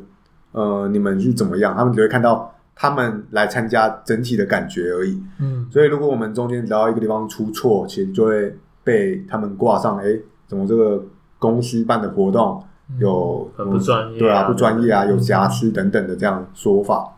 [0.52, 2.54] 呃，你们是怎么样，他们只会看到。
[2.82, 11.04] 他们来参加整体的感觉而已，嗯，所以如果我们中间只要一个地方出错，其实就会被他们挂上，哎，怎么这个
[11.38, 12.64] 公司办的活动
[12.98, 17.14] 有、嗯、很不专业、啊，对啊，不专业啊，有瑕疵等等的这样说法，嗯、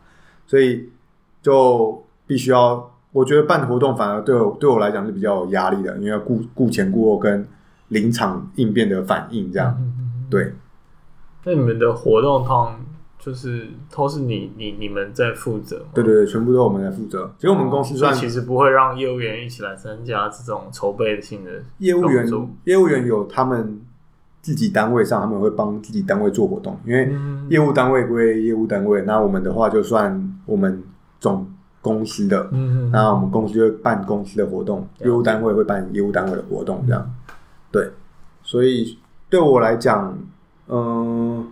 [0.46, 0.90] 所以
[1.40, 7.46] 就必须要，我觉得办活动反而对我对我来讲是比较有压力的，因为要顾顾前顾后跟
[7.88, 10.54] 临场应变的反应这样，嗯、对。
[11.44, 12.72] 那你们的活动通
[13.18, 17.32] 就是都是你你你们在负责，对对对，全部都是我们来负责。
[17.36, 22.24] 其实我们公司算、嗯、其实不会让业务员一起来参加这种筹备性的业务员。
[22.64, 23.80] 业务员有他们
[24.42, 27.10] 自己单位上，他们会帮自己单位做活动，因为
[27.48, 29.00] 业务单位归业务单位。
[29.02, 30.82] 那我们的话就算我们
[31.18, 31.46] 总
[31.80, 37.10] 公司的，嗯，那我们公司就会办公司的活动，业务单位会办业务单位的活动，这样。
[37.70, 37.90] 对，
[38.42, 38.98] 所以
[39.30, 40.18] 对我来讲，
[40.68, 41.46] 嗯。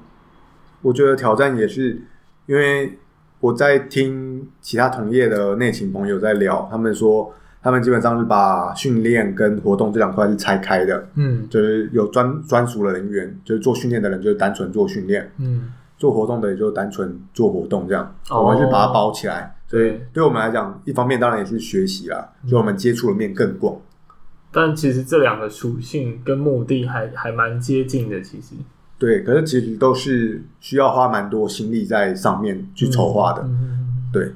[0.82, 2.00] 我觉得挑战也是，
[2.46, 2.98] 因为
[3.38, 7.30] 我在听其他同业的内勤朋友在聊，他们说
[7.62, 20.24] 他们基本上是把训练跟活动这两块是拆开的，嗯，就是有专专属的人员，就是做训练的人就是单纯做训练，嗯，做活动的也就单纯做活动这样，哦、我们是把它包起来，所以对。
[20.24, 23.76] 我们来讲，一方面当然也是学习啦，就我们接触的面更广，
[24.50, 28.54] 但其实这两个属性跟目的还还蛮接近的，其实。
[28.98, 34.32] 对，可是其实都是需要花蛮多心力在上面去筹划的，嗯、对，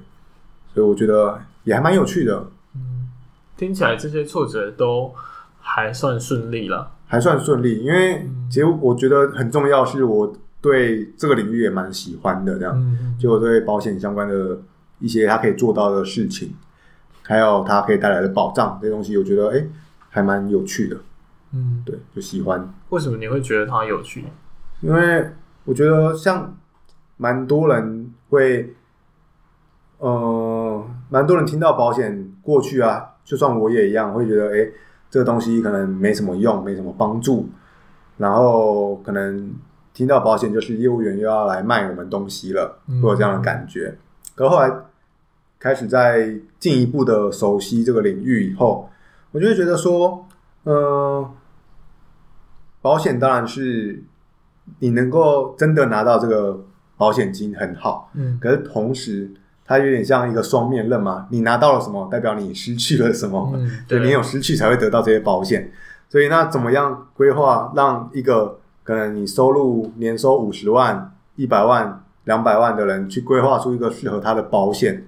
[0.74, 2.46] 所以我觉得也还蛮有趣的。
[3.54, 5.12] 嗯，听起来这些挫折都
[5.60, 14.58] 还算顺利了，还算顺利，因为其实我觉得很重要，是我对这个领域也蛮喜欢的，这样，嗯、就我对保险相关的
[14.98, 16.54] 一些它可以做到的事情，
[17.22, 19.66] 还有它可以带来的保障这些东西，我觉得哎，
[20.10, 20.96] 还蛮有趣的。
[21.52, 22.72] 嗯，对，就喜欢。
[22.88, 24.24] 为什么你会觉得它有趣？
[24.80, 25.30] 因为
[25.64, 26.56] 我觉得像
[27.16, 28.74] 蛮多人会，
[29.98, 34.68] 呃，蛮多人听到保险过去啊，就算我也一样，会觉得，哎，
[35.10, 37.48] 这个东西可能没什么用，没什么帮助，
[38.18, 39.52] 然后可能
[39.92, 43.96] 听到保险就是业务员又要来卖我们东西了，会有这样的感觉。
[44.34, 44.70] 可后来
[45.58, 48.90] 开始在进一步的熟悉这个领域以后，
[49.32, 50.26] 我就会觉得说，
[50.64, 51.30] 嗯、呃。
[52.82, 54.04] 保险当然是
[54.80, 56.62] 你能够真的拿到这个
[56.98, 59.32] 保险金很好，嗯，可是同时
[59.66, 65.72] 它有点像一个双面刃嘛，你拿到了什么，代表你失去了什么，嗯，对，你有失去才会得到这些保险，
[66.08, 75.06] 所以那怎么样规划让一个可能你收入年收五十万、一百万、两百万的人去规划出一个适合他的保险？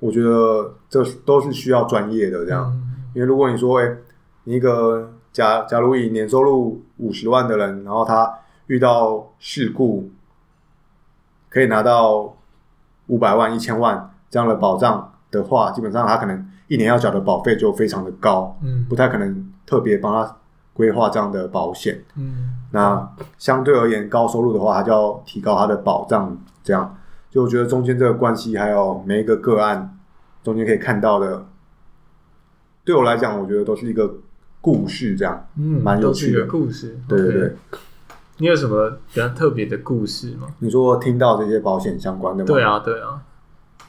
[0.00, 2.70] 我觉得这都是需要专业的，这样。
[2.72, 3.96] 嗯、因为如果你说，哎，
[4.44, 8.32] 你一个假假如以年收入五十万的人，然后他
[8.68, 10.08] 遇到事故，
[11.48, 12.36] 可以拿到
[13.08, 20.36] 五百万、一千万这样的保障的话，基本上他可能一年要缴的保费就非常的高，嗯，不太可能特别帮他
[20.72, 26.96] 规划这样的保险，嗯，那相对而言，高收入的话，他就要提高他的保障，这样。
[27.30, 29.98] 就我觉得中间这个关系，还有每一个个案
[30.42, 31.44] 中间可以看到的，
[32.84, 34.10] 对我来讲，我觉得都是一个
[34.62, 36.98] 故事，这样，嗯，蛮有趣的故事。
[37.06, 37.56] 对对对，
[38.38, 40.48] 你有什么比较特别的故事吗？
[40.58, 42.46] 你说听到这些保险相关的吗？
[42.46, 43.22] 对啊，对啊。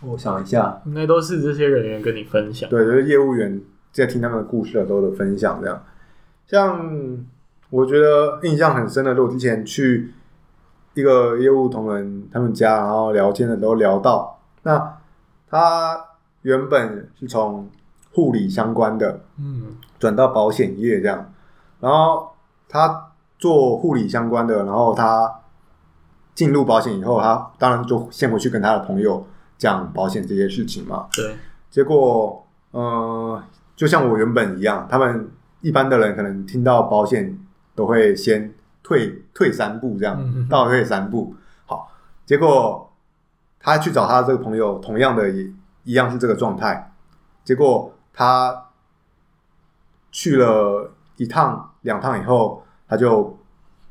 [0.02, 2.70] 我想一下，应该都是这些人员跟你分享。
[2.70, 5.84] 对，就是业务员在听他们的故事的时候的分享，这样。
[6.48, 7.18] 像
[7.70, 10.14] 我觉得印象很深的，我之前去。
[10.96, 14.98] 一个业务同仁他们家，然后聊天的时候聊到，那
[15.48, 16.04] 他
[16.42, 17.70] 原本是从
[18.12, 21.32] 护理相关的，嗯，转到保险业这样，
[21.80, 22.32] 然后
[22.68, 23.09] 他
[23.40, 25.40] 做护理相关的，然后他
[26.36, 29.26] 进入保险以后，他当然就先回去跟他的朋友
[29.58, 31.08] 讲保险这些事情嘛。
[31.14, 31.36] 对，
[31.72, 33.42] 结果，呃，
[33.76, 37.36] 就像我原本一样，他们一般的人可能听到保险
[37.74, 38.54] 都会先。
[38.82, 41.36] 退退三步，这样倒退三步。
[41.68, 41.92] 好，
[42.26, 42.92] 结果
[43.60, 45.44] 他去找他这个朋友，同样的也
[45.84, 46.92] 一样是这个状态。
[47.44, 48.66] 结果他
[50.12, 53.38] 去了一趟、两趟以后，他就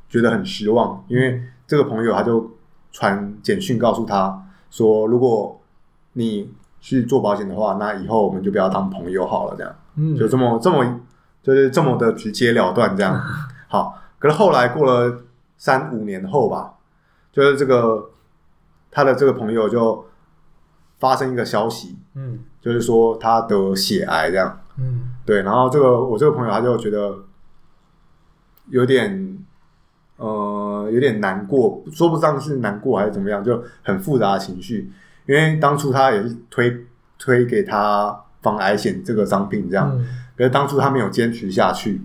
[0.09, 2.51] 觉得很失望，因为这个朋友他就
[2.91, 5.59] 传简讯告诉他说：“如果
[6.15, 11.01] 你去做保险的话，那以后我们就不要当朋友好了。”这样，嗯，就这么这么
[11.43, 13.19] 就是这么的直截了断，这样
[13.69, 13.99] 好。
[14.19, 15.23] 可是后来过了
[15.57, 16.75] 三五年后吧，
[17.33, 18.11] 就是这个
[18.91, 20.05] 他的这个朋友就
[20.99, 27.17] 发生一个消息，嗯，就是说他得血癌这样，嗯，对，然后这个我这个朋友他就觉得
[28.71, 29.39] 有点
[30.17, 34.91] 呃有点难过，说不上是难过还是怎么样，就很复杂的情绪，
[35.27, 36.87] 因为当初他也是推
[37.19, 42.01] 推给他防癌险这个商品这样，嗯，可是当初他没有坚持下去。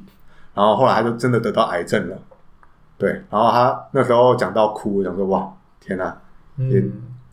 [0.55, 2.15] 然后后来他就真的得到癌症了，
[2.95, 3.09] 对。
[3.31, 6.15] 然后他那时候讲到哭，讲说：“哇，天哪！”
[6.57, 6.91] 嗯，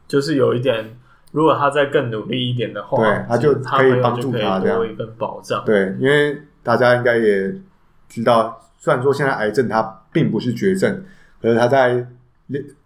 [0.08, 0.96] 就是有一点，
[1.30, 5.62] 如果他再更努力一点的话，对，他就可以帮助他这样一份保障。
[5.66, 7.54] 对，因为大家应该也
[8.08, 11.04] 知道，虽然说现在癌症它并不是绝症，
[11.40, 12.08] 可是它在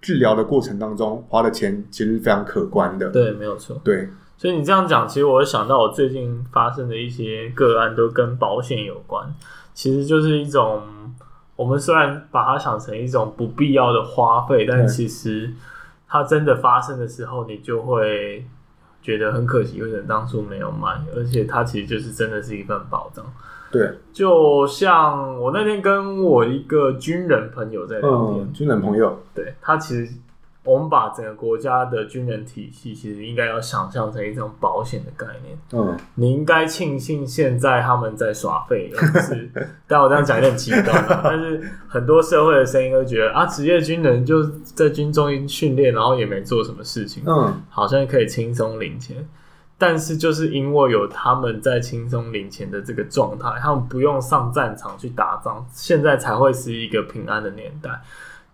[0.02, 3.09] 治疗的过程当中花的钱其实是非常可观的。
[3.09, 3.80] 对，没有错。
[3.83, 9.33] 对，所以你这样讲，其实我会想到我最近发生的一些个案都跟保险有关。
[9.72, 10.83] 其实就是一种，
[11.57, 15.50] 我们虽然把它想成一种不必要的花费，但其实
[16.07, 18.44] 它真的发生的时候，你就会
[19.00, 21.00] 觉得很可惜，为什么当初没有买？
[21.16, 23.24] 而且它其实就是真的是一份保障。
[23.75, 30.09] 对，就像我那天跟我一个军人朋友在聊天，嗯、军人朋友，对，他其实。
[30.67, 35.55] 我们把整个国家的军人体系，其实应该要想象成一种保险的概念。
[35.75, 39.51] 嗯，你应该庆幸现在他们在耍废，但是，
[39.87, 41.21] 但我这样讲有点极端了。
[41.23, 49.19] 但是很多社会的声音都觉得啊，职业军人就在军中训练，然后也没做什么事情，嗯，好像可以轻松领钱。
[49.77, 57.91] 但是就是因为有他们在轻松领钱的这个状态，他们不用上战场去打仗，现在才会是一个平安的年代。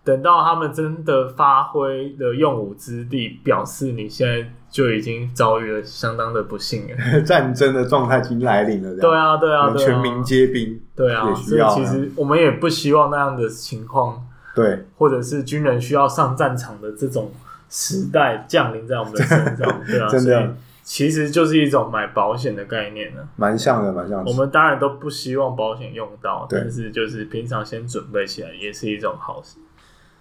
[0.03, 7.21] 等到他们真的发挥了用武之地，表示你现在就已经遭遇了相当的不幸了。
[7.21, 8.99] 战争的状态已经来临了。
[8.99, 10.81] 对啊，对啊，对啊，全民皆兵。
[10.95, 14.25] 对啊，所以其实我们也不希望那样的情况。
[14.55, 17.31] 对，或者是军人需要上战场的这种
[17.69, 19.81] 时代降临在我们的身上。
[19.85, 23.27] 对啊，真的，其实就是一种买保险的概念呢。
[23.35, 24.31] 蛮像的，蛮像的。
[24.31, 29.59] 我们当然都不希望保险用到，但是就是平常先准备起来也是一种好事。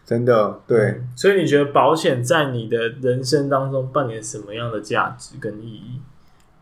[0.04, 6.00] 真的对、嗯，所以你觉得保险在你的人生当中扮演什么样的价值跟意义？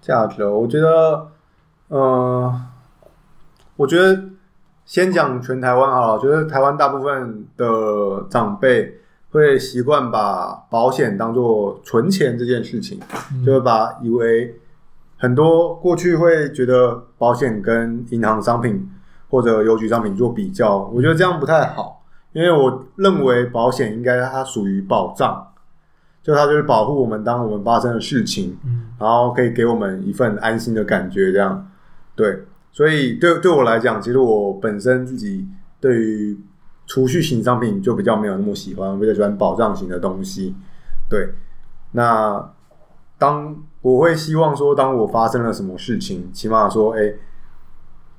[0.03, 1.28] 价值，我觉得，
[1.88, 2.62] 嗯、呃，
[3.76, 4.22] 我觉得
[4.84, 6.14] 先讲全台湾好了。
[6.14, 9.01] 我觉得台湾大部分的长辈
[9.39, 13.01] 会习惯把保险当做存钱这件事情，
[13.32, 14.55] 嗯、就会把以为
[15.16, 18.89] 很多过去会觉得保险跟银行商品
[19.30, 25.49] 或者邮局商品做比较，我觉得这样不太好，因为我认为保险应该它属于保障，
[26.22, 31.68] 就它就是保护我们当我们发生的事情，嗯，然后可以给我们一份安心的感觉，这样，
[32.14, 35.47] 对，所以对对我来讲，其实我本身自己
[35.80, 36.39] 对于
[36.89, 40.57] 储蓄型商品就比较没有那么喜欢，我比较喜欢保障型的东西，
[41.09, 41.32] 对，
[41.93, 42.51] 那
[43.16, 47.14] 当我会希望说，当我发生了什么事情，起码说，哎。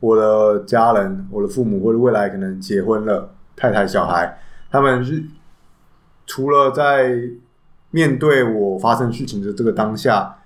[0.01, 4.39] 我的家人，我的父母，或者未来可能结婚了，太太、小孩，
[4.71, 5.21] 他们是
[6.25, 7.19] 除了在
[7.91, 10.37] 面对我发生事情的这个当下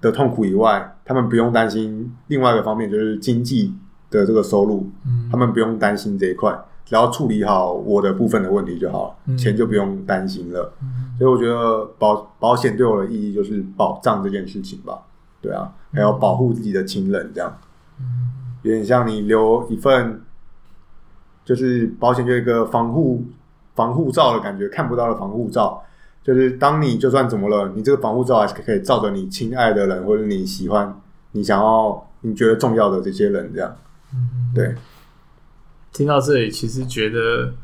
[0.00, 3.72] 的痛苦以外，他们不用担心另外一个方面，就是经济
[4.10, 6.52] 的这个收入，嗯，他们不用担心这一块，
[6.84, 10.72] 只要处理好我的部分的问题就好了，嗯，钱就不用担心了。
[10.82, 15.02] 嗯，所以我觉得保保险对我的意义就是保障这件事情吧，
[15.40, 17.56] 对啊，还有保护自己的亲人这样。
[18.62, 20.20] 有点像你留一份，
[21.44, 23.22] 就是保险，就一个防护
[23.74, 25.82] 防护罩的感觉，看不到的防护罩。
[26.22, 30.98] 就是当你就算怎么了，你这个防护罩还是可以罩着你亲爱的人，或者你喜欢、
[31.32, 33.76] 你想要、你觉得重要的这些人，这样。
[34.54, 34.74] 对。
[35.94, 37.54] 听到这里，其实觉得，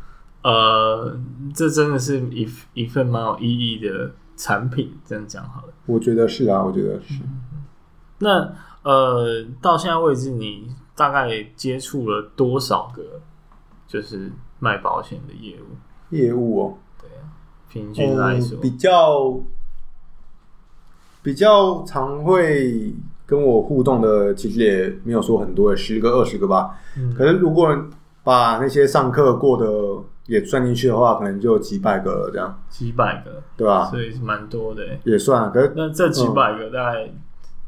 [0.43, 1.21] 呃，
[1.55, 4.97] 这真的是一一份蛮有意义的产品。
[5.05, 5.75] 这样讲好了。
[5.85, 7.23] 我觉得是啊，我觉得是。
[8.21, 10.75] 那呃，到现在为止，你。
[10.97, 13.03] 大概接触了多少个，
[13.87, 16.15] 就是卖保险的业务？
[16.15, 17.25] 业务哦，对啊，
[17.71, 19.41] 平均来说，嗯、比较
[21.23, 22.93] 比较常会
[23.25, 26.79] 跟我互动的，其实也没有说很多，十个二十个吧。
[26.99, 27.75] 嗯、可是如果
[28.31, 29.67] 把那些上课过的
[30.27, 32.63] 也算进去的话，可能就几百个了，这样。
[32.69, 33.87] 几百个，对吧？
[33.87, 35.51] 所以是蛮多的，也算。
[35.51, 37.11] 可是那这几百个大概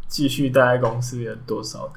[0.06, 1.94] 继续待在公司有多少个？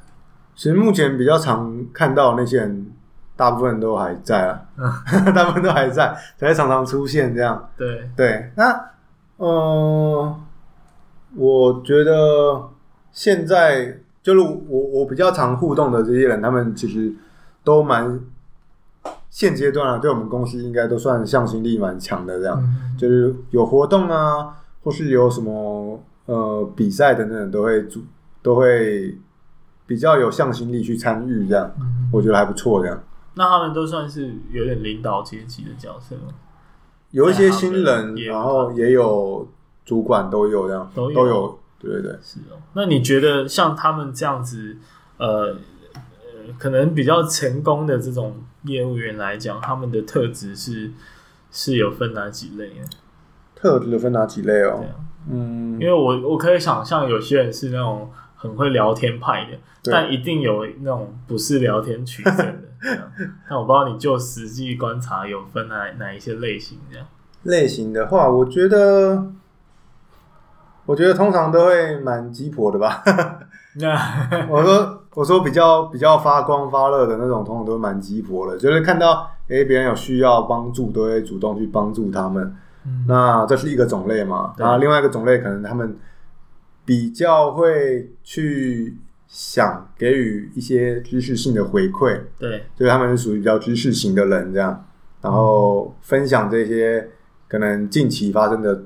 [0.56, 2.90] 其实目前比较常看到那些人，
[3.36, 4.66] 大部分都还在啊，
[5.32, 7.70] 大部分都还在，才常常出现这样。
[7.76, 8.90] 对对，那
[9.36, 10.40] 呃，
[11.36, 12.68] 我觉得
[13.12, 17.14] 现在就是我我比较常互动的这些人，他们其实
[17.62, 18.18] 都蛮
[19.36, 28.00] 现阶段啊，对我们公司应该都算向心力蛮强的这样，嗯、就是有活动啊，或是有什么呃比赛等等，都会组
[28.42, 29.18] 都会。
[29.88, 32.82] 比较有向心力去参与，这样、嗯、我觉得还不错。
[32.82, 33.00] 这样，
[33.34, 36.34] 那他们都算是有点领导阶级的角色吗？
[37.12, 39.46] 有一些新人，然后也有
[39.84, 42.58] 主管，都有这样，都有，都有，对对对，是哦。
[42.72, 44.76] 那你觉得像他们这样子，
[45.18, 45.56] 呃呃，
[46.58, 50.90] 可能比较成功的这种业务员来讲，他们的特质是
[51.50, 52.70] 是有分哪几类？
[53.54, 54.84] 特质有分哪几类哦？
[55.30, 58.10] 嗯，因为我我可以想象有些人是那种。
[58.38, 59.58] 很会聊天派的，
[59.90, 62.62] 但一定有那种不是聊天取胜的。
[63.48, 67.06] 那我不知道你就实际观察有分哪哪一些类型这样。
[67.44, 69.32] 类型的话，我觉得，
[70.84, 73.02] 我觉得通常都会蛮鸡婆的吧。
[73.76, 73.96] 那
[74.50, 82.54] 我说我说比较比较发光发热的那种，通常都蛮鸡婆的，就是看到诶别人有需要帮助，都会主动去帮助他们。
[82.84, 84.52] 嗯、那这是一个种类嘛？
[84.58, 85.96] 然后另外一个种类可能他们。
[86.88, 88.96] 比较会去
[89.26, 94.84] 想给予一些知识性的回馈，对，就是他们是属于比较知识型的人这样，
[95.20, 97.10] 然后分享这些
[97.48, 98.84] 可能近期发生的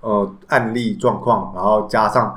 [0.00, 2.36] 呃案例状况，然后加上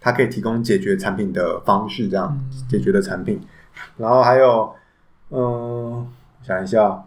[0.00, 3.40] 他可以提供解决产品的方式，这样、嗯、解决的产品，
[3.96, 4.74] 然后还有
[5.28, 6.06] 嗯、呃，
[6.42, 7.04] 想一下，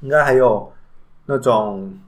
[0.00, 0.72] 应该还有
[1.26, 1.98] 那种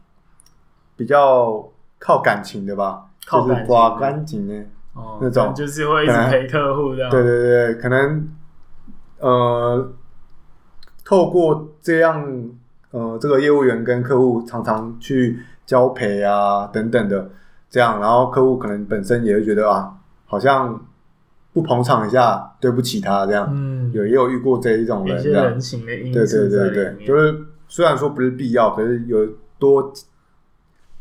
[0.96, 3.06] 比较靠感情的吧。
[3.24, 7.08] 就是刮干净的，哦，那种就是会一直陪客户这样。
[7.08, 8.28] 对对对，可能
[9.20, 9.92] 呃，
[11.04, 12.50] 透过这样
[12.90, 17.30] 呃，这个业务员跟客户常常去交陪啊等等的
[17.72, 19.92] 这样，然后客户可能本身也会觉得啊，
[20.26, 20.78] 好像
[21.52, 23.48] 不捧场一下，对不起他这样。
[23.50, 25.46] 嗯，有也有遇过这一种人，这样。
[25.46, 26.12] 人情的因素。
[26.12, 29.26] 对对对对，就是虽然说不是必要，可是有
[29.58, 29.92] 多。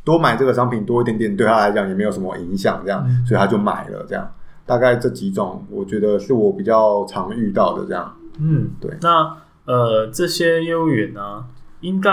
[0.04, 4.04] 多买这个商品多一点点，对他来讲也没有什么影响，这样，嗯、所以他就买了。
[4.10, 4.28] 这样，
[4.66, 8.12] 大概这几种，我觉得是我比较常遇到的这样。
[8.40, 8.98] 嗯，对。
[9.00, 11.46] 那呃，这些业务员呢，
[11.82, 12.12] 应该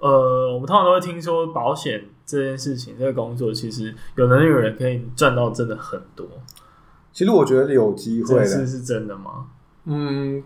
[0.00, 6.26] 呃，我们通常都会听说保险这件事情，这个工作其实有能力的人可以赚到真的很多。
[7.12, 9.46] 其实我觉得有机会的，是是真的吗？
[9.84, 10.42] 嗯，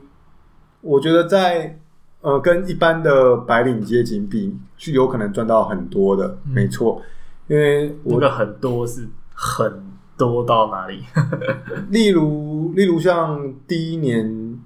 [0.82, 1.78] 我觉得在。
[2.22, 7.00] 呃，跟一般的白领阶级比，是有可能赚到很多的，嗯、没错。
[7.48, 9.82] 因为我的很多是很
[10.18, 11.02] 多到哪里？
[11.88, 14.60] 例如，例如像第一年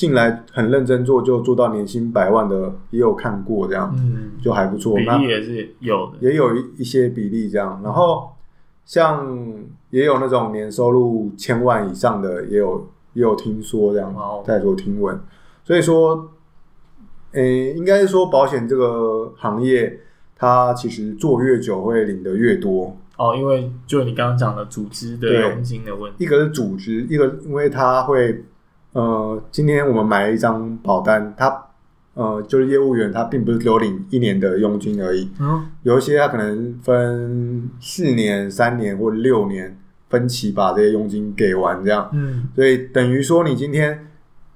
[0.00, 4.96] 进来很认真做，就做到年薪百万的，也有看过这样，嗯，就还不错。
[4.96, 7.78] 比例也是有的，也有一一些比例这样。
[7.84, 8.30] 然后
[8.86, 9.28] 像
[9.90, 15.20] 也有那种年收入千万以上的，也有也有听说这样，哦、在做听闻。
[15.64, 16.30] 所以说，
[17.32, 20.00] 诶，应该是说保险这个行业，
[20.34, 22.96] 它其实做越久会领得越多。
[23.18, 28.42] 哦，因为就你刚刚讲的组织的佣金的问题，一个是组织，一个因为它会，
[28.92, 31.66] 呃，今天我们买了一张保单，它，
[32.14, 39.78] 呃，就是业务员他并不是只有领一年的佣金而已，嗯，有一些他可能分四年、三年或六年
[40.08, 44.06] 分期把这些佣金给完，这样，嗯，所以等于说你今天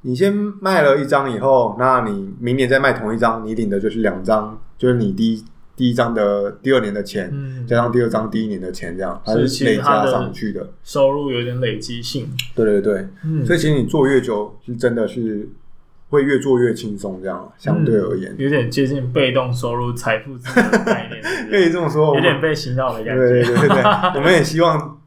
[0.03, 5.45] 你先卖了一张以后，那你明年再卖同一张，你领的就是两张，就是你第一。
[5.77, 10.68] 第一张的第二年的钱，嗯、加上第二张第一年的钱，这样它是累加上去的。
[10.85, 12.31] 收入有点累积性。
[12.55, 15.49] 对对对，嗯、所以其实你做越久，是真的是
[16.11, 23.29] 会越做越轻松，这样相对而言，嗯、有点接近被动收入、财富自由的概念，可以这么说，有点被洗脑的感觉。
[23.29, 23.83] 对对对对，
[24.14, 25.01] 我们也希望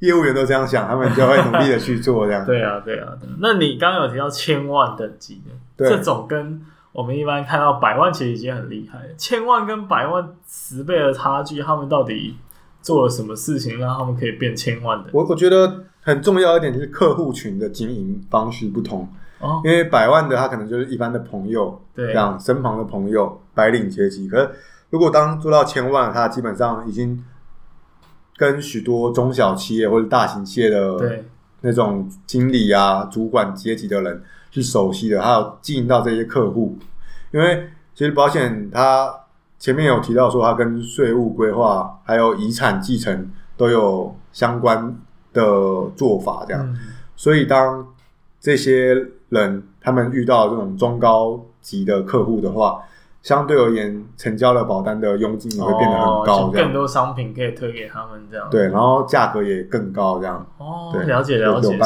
[0.00, 2.44] 业务员都这样想，他们就会努力的去做这样。
[2.44, 3.28] 对啊，对啊，对。
[3.40, 6.60] 那你刚刚有提到千万等级的，对这种跟。
[6.98, 12.34] 我们一般看到百万其实已经很厉害了，千万跟百万十倍的差距，他们到底
[12.82, 15.10] 做了什么事情让他们可以变千万的？
[15.12, 24.26] 我我觉得很重要一点就是客户群的经营方式不同哦，因为百万的他可能就是一般的朋友，对，这样身旁的朋友，白领阶级。
[24.26, 24.50] 可是
[24.90, 27.24] 如果当做到千万，他基本上已经
[28.36, 31.24] 跟许多中小企业或者大型企业的对
[31.60, 34.20] 那种经理啊、主管阶级的人。
[34.50, 36.74] 是熟悉的，还有经营到这些客户，
[37.30, 39.12] 因为其实保险它
[39.58, 44.96] 前面有提到说，它跟税务规划还有遗产继承都有相关
[45.32, 45.42] 的
[45.96, 46.64] 做法，这样。
[46.64, 46.76] 嗯、
[47.16, 47.86] 所以当
[48.40, 52.80] 这些人他们遇到这种中高级的客户的话，
[53.20, 58.48] 相对而言，成交了保单的佣金也会变得很高，这样，更多商品可以推给他们，这样。
[58.48, 61.76] 对，然后价格也更高，这样哦，对了解了解，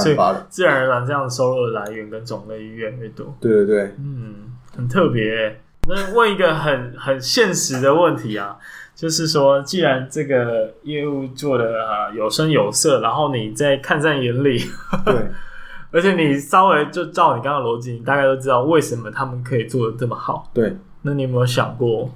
[0.51, 4.35] 自然而然这样收入的来源跟种类越来越多，对对对，嗯，
[4.77, 5.61] 很特别。
[5.89, 8.57] 那问一个很 很现实的问题啊，
[8.95, 14.59] 就是说，既然这个业务做的啊有声有色，然后你在看在眼里，
[15.05, 15.15] 对，
[15.91, 20.77] 而且你稍微就照你刚刚逻辑，你大概都知道为什么他们可以做的这么好，对。
[21.05, 22.15] 那你有没有想过，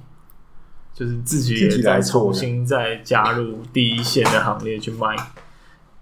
[0.93, 5.13] 就是自己也在重新再加入第一线的行列去卖？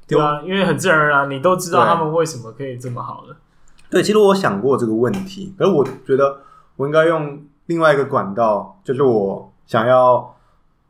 [0.07, 3.35] 对啊，因为很自然而然，你都知道他们为什么可以这么好了。
[3.89, 6.41] 对，其实我想过这个问题，可是我觉得
[6.77, 10.35] 我应该用另外一个管道，就是我想要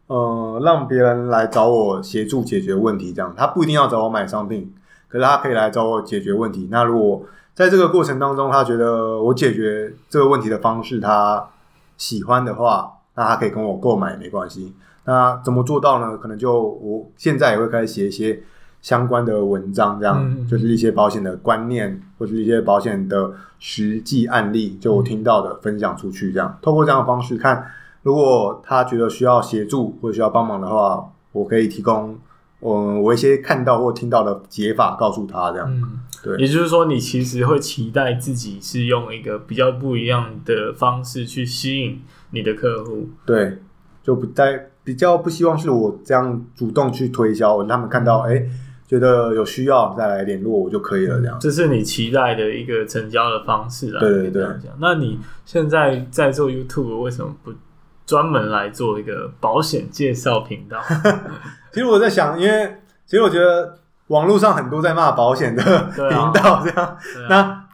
[0.07, 4.73] 呃让别人来找我协助解决问题，这样他不一定要找我买商品，
[5.07, 6.67] 可是他可以来找我解决问题。
[6.71, 7.21] 那如果
[7.53, 11.47] 在这个过程当中，他觉得我解决这个问题的方式，他
[11.97, 14.73] 喜欢的话，那他可以跟我购买没关系。
[15.05, 16.17] 那怎么做到呢？
[16.17, 18.41] 可能就我现在也会开始写一些
[18.85, 26.31] 相关的文章，这样、嗯、就是一些保险的观念，或是一些保险的实际案例，就我听到的分享出去。
[26.31, 27.65] 这样透过这样的方式看，
[28.03, 32.15] 如果他觉得需要协助或者需要帮忙的话，我可以提供
[32.59, 35.49] 嗯我一些看到或听到的解法告诉他。
[35.51, 43.57] 这样，嗯、对，也就是说，你其实会期待自己是用一个比较不一样的方式去吸引你的客户，对，
[44.03, 48.49] 就不再比较不希望是我这样主动去推销，让他们看到哎、欸，
[48.87, 51.37] 觉得有需要再来联络我就可以了，这样。
[51.39, 53.99] 这是你期待的一个成交的方式啊。
[53.99, 54.45] 对对对。
[54.79, 57.51] 那你现在在做 YouTube，为什么不
[58.05, 60.79] 专门来做一个保险介绍频道？
[61.73, 65.63] 其实我在想，因为其实我觉得网络上很多在骂保险的
[65.95, 66.07] 频
[66.41, 67.65] 道，这样，那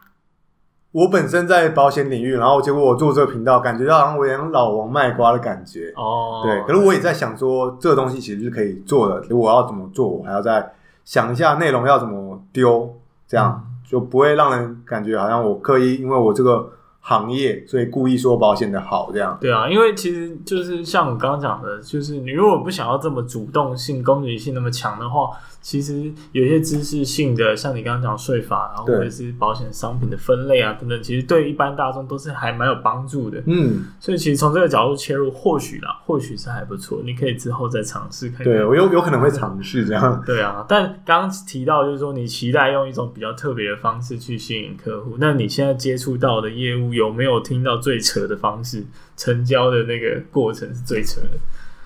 [0.92, 5.92] 我本身在保险领域，然后结果我做这个频道，感觉到好像我有点老王卖瓜的感觉。
[5.96, 10.72] 哦，对，可是我也在想说，这个东西其实是可以做的，如果我要怎么做，我还要再
[11.04, 12.96] 想一下内容要怎么丢，
[13.26, 16.70] 这样、嗯、就不会让人感觉好像我刻意，因为我这个。
[17.02, 19.36] 行业，所以故意说保险的好，这样。
[19.40, 25.28] 对啊，因为其实就是像我刚刚讲的，就是你如果不想要这么主动性、攻击性那么强的话。
[25.62, 33.40] 其实有些知识性的，像你刚刚讲税法，然后或者是保险商品的分类啊等等，其实对一般大众都是还蛮有帮助的。
[33.46, 37.00] 嗯，所以其实从这个角度切入，或许啦，或许是还不错。
[37.04, 38.46] 你可以之后再尝试看看。
[38.46, 40.20] 对，我有有可能会尝试这样。
[40.26, 45.14] 对啊，但刚刚提到就是说，你期待用一种比较特别的方式去吸引客户。
[45.20, 48.84] 那你现在接触到的业务有没有听到最扯的方式？
[49.16, 51.38] 成交的那个过程是最扯的。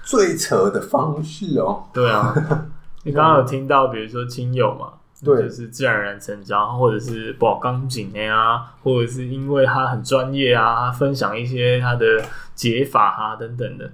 [0.03, 1.85] 最扯的方式哦。
[1.93, 2.35] 对啊。
[3.05, 4.95] 你刚刚有听到，比如说亲友嘛，
[5.25, 12.05] 对，就是自然而然成交，或者是不好钢筋的呀，或者是因为他很专业啊，分享一些他的
[12.55, 13.85] 解法啊等等的。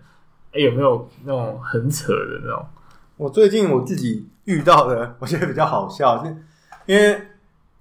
[0.53, 2.67] 哎、欸，有没有那种很扯的那种？
[3.19, 6.35] 我最近我自己遇到的，我觉得比较好笑，是
[6.87, 7.21] 因为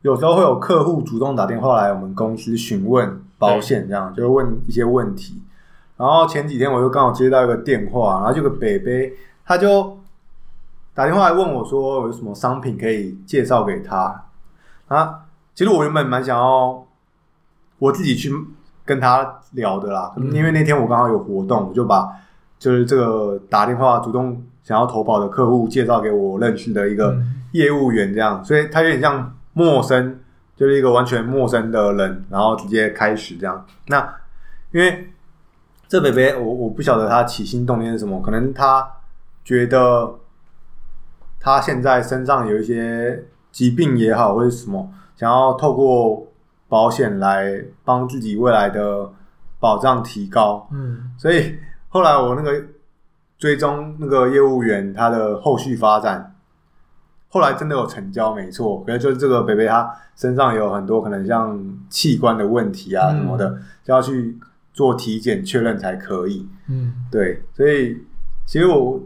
[0.02, 5.42] 有时候会有客户主动打电话来我们公司询问保险，这样就是问一些问题。
[5.98, 9.14] 然后前几天我就刚好接到一个电话，然后这个北北，
[9.46, 10.00] 他就
[10.96, 14.24] 打电话来问我说有什么商品可以介绍给他。
[14.88, 15.20] 啊，
[15.54, 16.84] 其实我原本蛮想要
[17.78, 18.32] 我自己去
[18.84, 22.10] 跟他聊的啦，嗯、因为那天我刚好有活动，我就把
[22.58, 27.16] 就是这个打电话主动想要投保的客户介绍给我认识的一个
[27.52, 30.20] 业务员，这样，所以他有点像陌生，
[30.56, 33.66] 就是一个完全陌生的人，然后直接开始这样。
[33.88, 34.16] 那
[34.72, 35.08] 因为。
[35.92, 38.90] 这北北，我我不晓得他起心动念是什么，可能他
[39.44, 40.10] 觉得
[41.38, 46.32] 他现在身上有一些疾病也好，或者什么，想要透过
[46.70, 49.12] 保险来帮自己未来的
[49.60, 50.66] 保障提高。
[50.72, 51.58] 嗯，所以
[51.90, 52.68] 后来我那个
[53.38, 56.34] 追踪那个业务员他的后续发展，
[57.32, 58.84] 后来真的有成交，没错。
[58.86, 61.60] 可是就是这个北北他身上有很多可能像
[61.90, 64.38] 器官的问题啊什么的，嗯、就要去。
[64.74, 66.48] 做体检确认才可以。
[66.70, 67.98] 嗯，对，所以
[68.46, 68.98] 其实我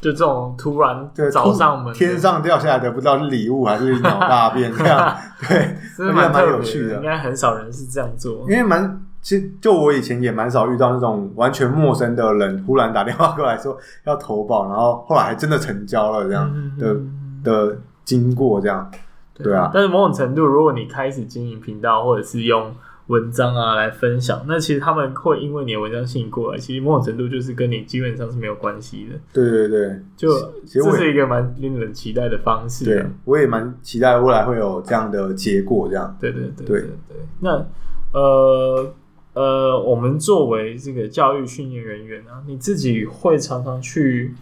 [0.00, 5.14] 就这种突然找上门，天上掉下来的不知道是礼物还是鸟大便这样，
[5.46, 6.94] 对，真的蛮有趣的。
[6.96, 16.96] 应该很少人是这样做，因为蛮其实就我以前也蛮少遇到那种完全陌生的人忽然打电话过来说要投保，然后后来还真的成交了这样的
[17.42, 18.90] 的经过这样，
[19.34, 19.70] 对啊。
[19.72, 22.74] 但是某种程度，如果你开始经营频道或者是用。
[23.08, 24.42] 文章啊，来分享。
[24.46, 29.18] 那其实他们会因为你的文章吸引过来，其实某种程度就是跟你基本上是没有关系的。
[29.32, 30.30] 对对对，就
[30.64, 32.84] 这是一个蛮令人期待的方式。
[32.84, 35.88] 对，我也蛮期待未来会有这样的结果。
[35.90, 37.16] 这样，对对对对对，对。
[37.40, 37.66] 那
[38.14, 38.94] 呃
[39.34, 44.32] 呃，我们作为这个教育训练人员啊，你自己会常常去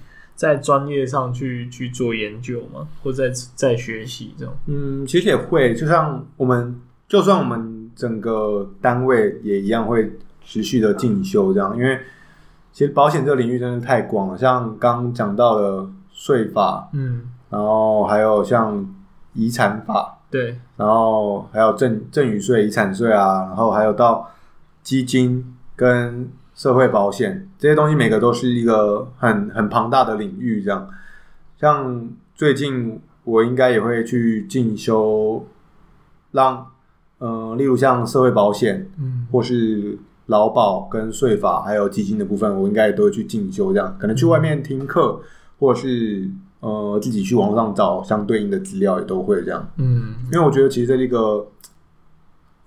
[0.40, 2.88] 在专业上去去做研究吗？
[3.02, 4.54] 或在在学习这种？
[4.66, 5.74] 嗯，其实也会。
[5.74, 7.78] 就像我们，就算我们。
[7.96, 10.10] 整个单位也一样会
[10.42, 11.98] 持续的进修，这样，因为
[12.72, 18.88] 其实保险这个领域真的太广了，像刚讲到的税法，嗯，然后还有像
[19.34, 24.30] 遗产法，对，然后还有赠赠与税、遗产税啊，然后还有到
[24.82, 25.44] 基金
[25.76, 26.26] 跟
[26.60, 30.86] 社会保险这些东西，每个都是一个很很庞大的领域，这样。
[31.58, 35.46] 像最近我应该也会去进修，
[36.32, 36.66] 让。
[37.22, 45.20] 嗯、呃，例如像社会保险，嗯，或是劳保跟税法，还有基金的部分，我应该也都会去进修，这样可能去外面听课，
[45.58, 46.26] 或者是
[46.60, 49.70] 呃自己去网上找相对应的资料，也都会这样。
[49.76, 51.46] 嗯，因为我觉得其实这是一个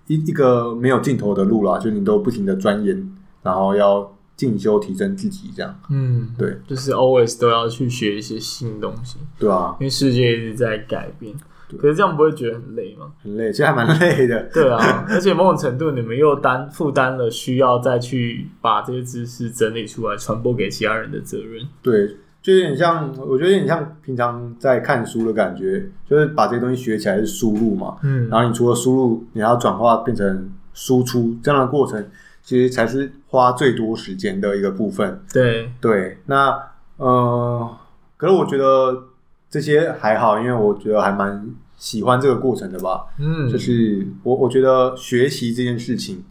[0.05, 3.12] 一一个没有尽头的路啦，就你都不停的钻研，
[3.43, 5.79] 然后要进修提升自己，这样。
[5.91, 11.35] 嗯，对，就是 always 都要去学一些新东西，对啊，因为世界一直在改变。
[11.75, 13.11] 可是这样不会觉得很累吗？
[13.23, 14.39] 很累，其实还蛮累的。
[14.53, 21.67] 对啊，而且某种程度你们又担负担了需要再去把这些知识整理出来传播给其他人的责任。
[21.81, 27.97] 对，就有点像，我觉得有点像平常在看书的感觉，就是把这些东西学起来是输入嘛。
[28.03, 28.29] 嗯。
[28.29, 32.05] 然后你除了输入，你还要转化变成输出，这样的过程
[32.43, 35.23] 其实才是花最多时间的一个部分。
[35.33, 36.55] 对对，那
[36.97, 37.77] 呃，
[38.17, 39.05] 可是我觉得
[39.49, 41.55] 这些还好，因为我觉得还蛮。
[41.75, 46.23] 喜欢这个过程的吧，嗯，就是我我觉得学习这件事情，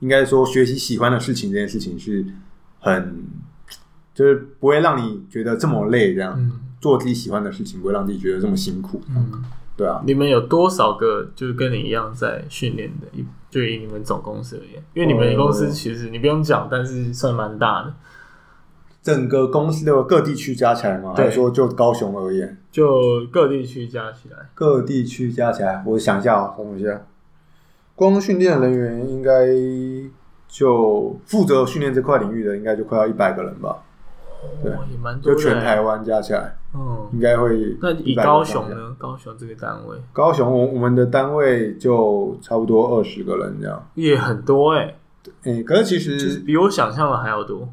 [0.00, 2.24] 应该说学习喜欢的事情这件事情是
[2.80, 3.22] 很，
[4.12, 9.44] 就是不会让你觉得这么累，这样，嗯，做自己喜欢的事情不会让自己觉得这么辛苦，嗯，
[9.76, 10.02] 对啊。
[10.04, 13.06] 你们有多少个就是跟你一样在训练的？
[13.52, 17.92] 就以你们总公司而言，因为你们公司其实你不用讲，但是算蛮大的。
[19.02, 21.12] 整个公司的各地区加起来吗？
[21.14, 22.56] 还是说就高雄而言？
[22.70, 24.38] 就各地区加起来。
[24.54, 27.02] 各地区加起来，我想一下啊，等一下。
[27.94, 29.48] 光训练人员应该
[30.48, 33.82] 就负责训练这块领域的，应该就快要一百个人吧？
[34.62, 35.34] 对，也蛮多。
[35.34, 37.76] 就全台湾加起来，嗯，应该会。
[37.80, 38.94] 那以高雄呢？
[38.98, 44.94] 高雄这个单位，高雄我我们的单位就差不多二十个人这样，也很多哎。
[45.44, 47.68] 哎，可是其实比我想象的还要多。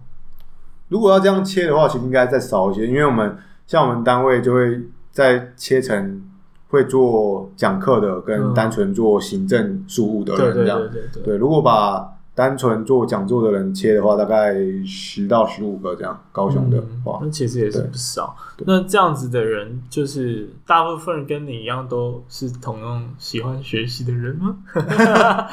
[0.90, 4.82] 如果要这样切的话，其实应该再少一些，因为我们像我们单位就会
[5.12, 6.22] 再切成
[6.70, 10.82] 会做讲课的跟单纯做行政事务的人这样。
[11.24, 16.18] 对，如果把单纯做讲座的人切的话，大概十到十五个这样。
[16.32, 18.34] 高雄的话，嗯、那其实也是不少。
[18.60, 24.56] 那这样子的人，就是大部分人跟你一样，都是同样喜欢学习的人吗？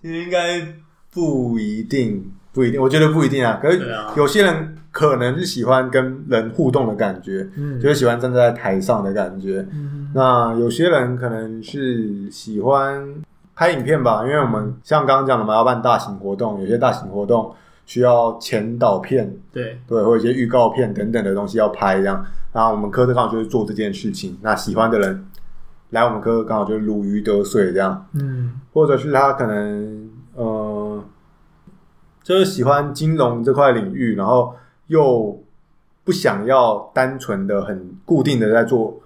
[0.00, 0.66] 其实应该
[1.12, 2.80] 不一定，不一定。
[2.80, 3.58] 我觉得不一定啊。
[3.60, 3.86] 可是
[4.16, 9.66] 有些人可能是喜欢跟人互动的感觉，嗯、就是喜欢站在台上的感觉。
[9.72, 13.06] 嗯、那有些人可能是喜欢。
[13.60, 17.54] 拍影片吧，因为我们像刚刚讲的嘛，要办大型活动，有些大型活动
[17.84, 22.24] 需要前导片，对对，或者一些预告片等等的东西要拍，这样。
[22.54, 24.38] 然后我们科刚好就是做这件事情。
[24.40, 25.26] 那喜欢的人
[25.90, 31.04] 来我们科刚好就是如鱼得水这样，嗯，或者是他可能呃，
[32.22, 34.56] 就是喜欢金融这块领域，然后
[34.86, 35.38] 又
[36.02, 38.98] 不想要单纯的很固定的在做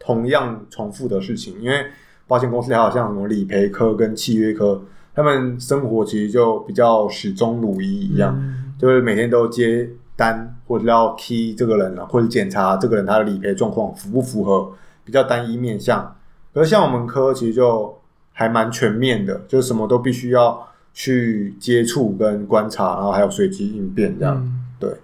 [0.00, 1.86] 同样重复的事情，因为。
[2.30, 4.80] 保险公司还有像什么理赔科跟契约科，
[5.12, 14.72] 他们生活其实就比较始终如一一样，嗯、就是每天都接单，或者要 key 这个人啊，或者检查这个人他的理赔状况符不符合，
[15.04, 16.14] 比较单一面向。
[16.52, 17.98] 而像我们科其实就
[18.32, 24.36] 还蛮全面的，就是什么都必须要去接触跟观察，然后还有随机应变这样。
[24.36, 24.94] 嗯、对，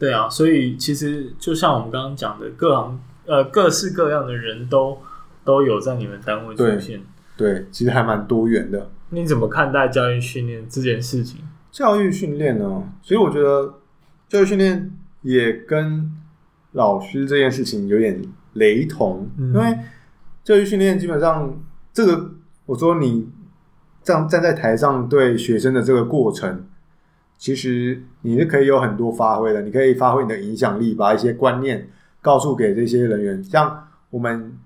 [0.00, 4.98] 对啊，所以其实就像我们刚刚讲的，各行呃各式各样的人都。
[5.44, 7.00] 都有在你们单位出现，
[7.36, 8.90] 对，对，其实还蛮多元的。
[9.10, 11.40] 你怎么看待教育训练这件事情？
[11.70, 12.82] 教育训练呢？
[13.02, 13.74] 所以我觉得
[14.28, 14.90] 教育训练
[15.22, 16.10] 也跟
[16.72, 18.20] 老师这件事情有点
[18.54, 19.78] 雷同，嗯、因为
[20.42, 22.32] 教育训练基本上这个，
[22.66, 23.28] 我说你
[24.02, 26.66] 这样站在台上对学生的这个过程，
[27.36, 31.88] 其实你是可以有很多发挥的，你可以发挥你的影响力，把一些观念
[32.22, 34.58] 告诉给这些人员，像我们。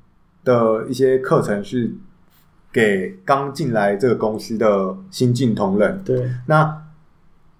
[0.44, 1.92] 的一些课程是
[2.72, 6.02] 给刚进来这个公司的新进同仁。
[6.04, 6.84] 对，那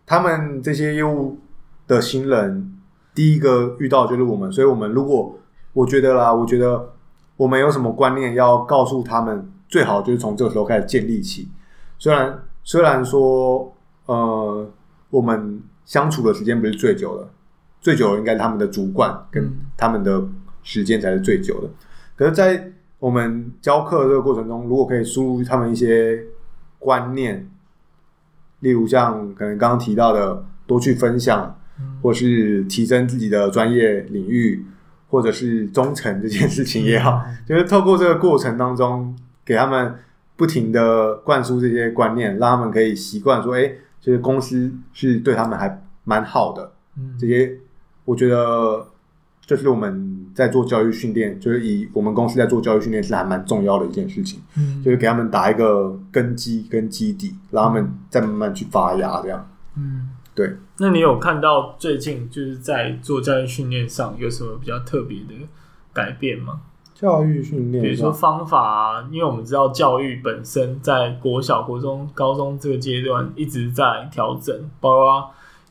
[0.07, 1.39] 他们这些业务
[1.87, 2.75] 的新人，
[3.15, 5.39] 第一个遇到就是我们，所以我们如果
[5.73, 6.91] 我觉得啦，我觉得
[7.37, 11.49] 我们有什么观念要告诉他们，最好就是从这个时候开始建立起。
[11.99, 13.75] 虽然虽然说，
[14.07, 14.71] 呃，
[15.11, 17.29] 我们相处的时间不是最久的，
[17.81, 20.23] 最久的应该是他们的主管跟他们的
[20.63, 21.69] 时间才是最久的。
[21.69, 21.73] 嗯、
[22.19, 26.21] 可是，在我们教课的这个过程中，如果可以输入他们一些
[26.81, 27.49] 观念，
[28.59, 31.57] 例如像可能刚刚提到的多去分享，
[32.03, 34.67] 或是提升自己的专业领域，
[35.09, 39.95] 或者是忠诚这件事情也好，就是透过这个过程当中，给他们
[40.35, 46.73] 不停的灌输这些观念，让他们可以习惯说，哎，这个公司是对他们还蛮好的。
[47.17, 47.57] 这些
[48.05, 48.89] 我觉得。
[49.49, 60.55] 这是我们在做教育训练，就是以我们公司在做教育训练是还蛮重要的一件事情，嗯，就是给他们打一个根基跟基底，让他们再慢慢去发芽，这样，嗯，对。
[60.77, 65.35] 那你有看到最近就是在做教育训练上有什么比较特别的
[65.95, 66.61] 改变吗？
[66.95, 75.31] 教育训练，比如说方法啊，因为我们知道教育本身在国小、国中、高中这个阶段一直在调整，包括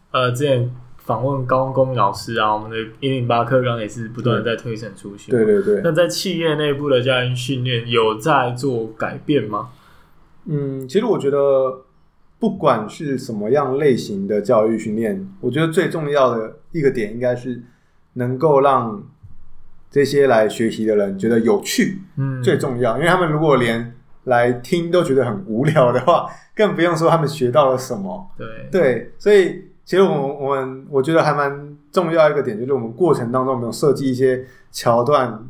[0.10, 0.72] 呃之前。
[1.08, 5.34] 访问高中公老师啊，我们的一零八课纲也是不断的在推陈出新。
[5.34, 5.80] 对对对。
[5.82, 9.70] 那在企业内部的教育训练有在做改变吗？
[10.48, 11.86] 嗯，其实我觉得
[12.40, 17.64] 不管是什么样类型的教育训练，我觉得最重要的一个点应该是
[18.16, 19.02] 能够让
[19.90, 22.98] 这些来学习的人觉得有趣，嗯，最重要。
[22.98, 23.96] 因为他们如果连
[24.26, 28.30] 来听都觉得很无聊的话，更不用说他们学到了什么。
[28.38, 29.64] 对对，所以。
[29.88, 35.42] 其实我们我们我觉得还蛮重要一个点，就是我们过程当中有没有设计一些桥段，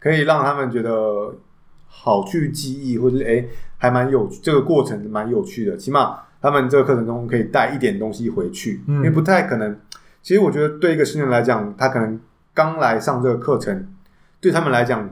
[0.00, 1.32] 可以让他们觉得
[1.86, 3.48] 好去记忆，或者是诶
[3.78, 5.76] 还蛮有这个过程蛮有趣的。
[5.76, 9.78] 起码他们这个课程中可以带一点东西回去，嗯、因为不太可能。
[10.22, 12.20] 其实我觉得对一个新人来讲，他可能
[12.52, 13.94] 刚来上这个课程，
[14.40, 15.08] 对他们来讲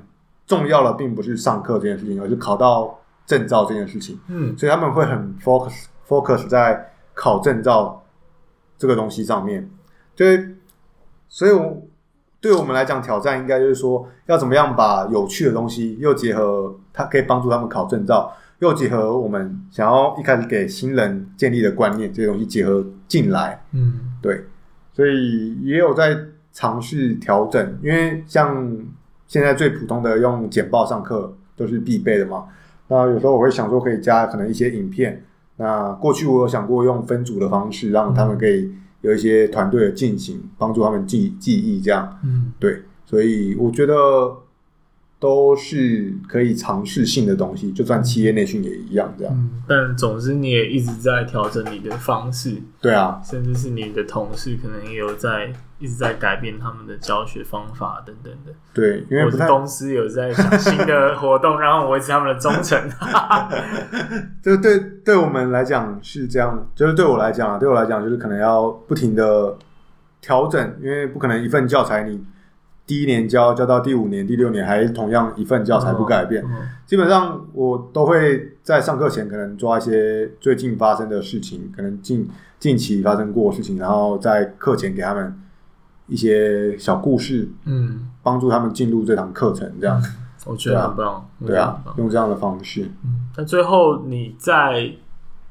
[0.48, 4.18] 重要的并不是上课这件事情，而是考到证照这件事情。
[4.26, 7.99] 嗯，所以他们会很 focus focus 在考证照。
[8.81, 9.68] 这个东西上面，
[10.16, 10.43] 对，
[11.28, 11.87] 所以我
[12.41, 23.62] 对我们来讲，挑战应该就是说，要怎么样把有趣的东西又结合，它可以帮助他们考证照，又结合我们想要一开始给新人建立的观念，这些东西结合进来。
[23.72, 24.47] 嗯，对，
[24.95, 26.16] 所以也有在
[26.51, 28.66] 尝试调整，因为像
[29.26, 32.47] 现在最普通的用简报上课都是必备的嘛。
[32.89, 35.22] 那有时候我会想说，可以加可能一些影片。
[35.61, 42.19] 那过去我有想过用分组的方式，让他们可以有一些团队的进行，帮助他们记记忆这样。
[42.25, 43.95] 嗯，对，所以我觉得
[45.19, 49.35] 都是可以尝试性的东西，就算企业内训也一样这样。
[49.37, 52.57] 嗯，但总之你也一直在调整你的方式。
[52.81, 58.53] 对啊，甚至是你的同事可能也有在一直在改变他们的教学方法等等的。
[58.72, 62.78] 对，因为公司有在想新的活动，然后维持他们的忠诚。
[64.41, 69.57] 这对对我们来讲是这样，就是对我来讲啊，对我来讲就是可能要不停的
[70.20, 72.24] 调整，因为不可能一份教材你。
[72.87, 76.45] 第一年教教到第五年、第六年还同样一份教材不改变，
[76.85, 82.28] 基本上我都会在上课前可能抓一些最近发生的事情，可能近
[82.59, 85.41] 近期发生过的事情，然后在课前给他们
[86.11, 90.03] 一些小故事，嗯，帮助他们进入这堂课程，这样
[90.45, 92.83] 我觉得很棒，对啊，用这样的方式。
[93.03, 94.93] 嗯，那最后你在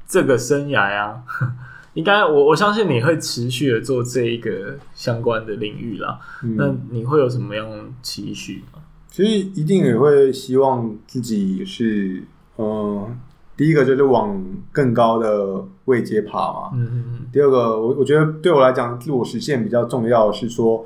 [0.06, 1.24] 这个生涯啊。
[1.94, 6.20] 应该我我相信你会持续的做这一个相关的领域啦。
[6.44, 7.66] 嗯、那你会有什么样
[8.00, 8.78] 期许吗？
[9.10, 12.22] 其实一定也会希望自己是，
[12.58, 13.16] 嗯、呃，
[13.60, 14.42] 第一个就是往
[14.72, 16.70] 更高的位阶爬嘛。
[16.72, 17.26] 嗯嗯嗯。
[17.30, 20.82] 第二个，我我觉得对我来讲，自我实现比较重要的是说，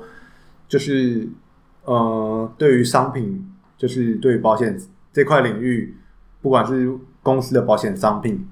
[0.67, 1.25] 就是
[1.85, 4.77] 呃，对于商品，就是对于保险
[5.13, 5.95] 这块领域，
[6.41, 8.45] 不管是公司的保险商品。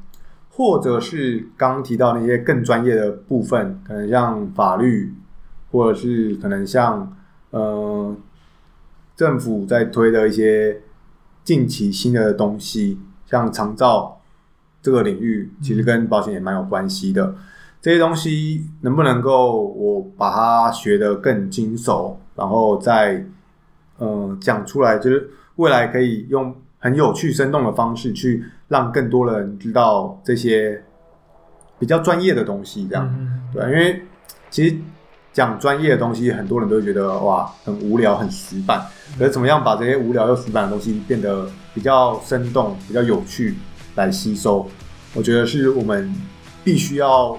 [0.51, 5.13] 或者是刚刚提到那些更专业的部分，可能像法律，
[5.69, 7.13] 或者是可能像
[7.49, 8.15] 呃
[9.17, 10.81] 政府在推的一些
[11.43, 12.99] 近期新的东西，
[13.33, 14.21] 像长照
[14.81, 17.25] 这个领域，其实跟保险也蛮有关系的。
[17.25, 17.35] 嗯、
[17.81, 23.25] 这些东西能不能够我把它学得更精熟，然后再
[23.97, 28.43] 呃讲出来，就是未来可以用很有趣、生动的方式去。
[28.69, 30.83] 让更多人知道这些
[31.77, 34.01] 比较专业的东西，这样、嗯、对，因为
[34.49, 34.75] 其实
[35.31, 38.81] 讲专业的东西，很多人都会觉得哇，很无聊、很死板。
[39.19, 43.55] 可是怎么样把这些无聊又死板的东西变得比较生动、比较有趣
[43.95, 44.69] 来吸收？
[45.13, 46.13] 我觉得是我们
[46.63, 47.37] 必须要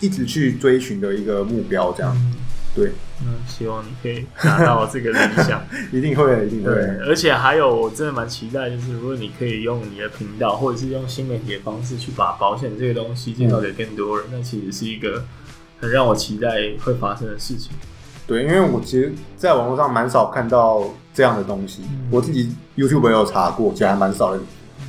[0.00, 2.14] 一直去追寻的一个目标，这样。
[2.16, 2.34] 嗯
[2.74, 2.90] 对，
[3.20, 5.62] 嗯，希望你可以达到这个理想，
[5.92, 6.72] 一定会，一定会。
[6.72, 15.22] 对，而且还有，我真的蛮期待，就是如果你可以用你的频道，或者是用新媒体的方式去把保险这个东西介绍给更多人，那、嗯、其实是一个
[15.80, 16.48] 很让我期待
[16.82, 17.72] 会发生的事情。
[18.26, 24.40] 对，因为我其实在网络上蛮少看到这样的东西，嗯、我自己 YouTube 也有查过，其实还蛮少人。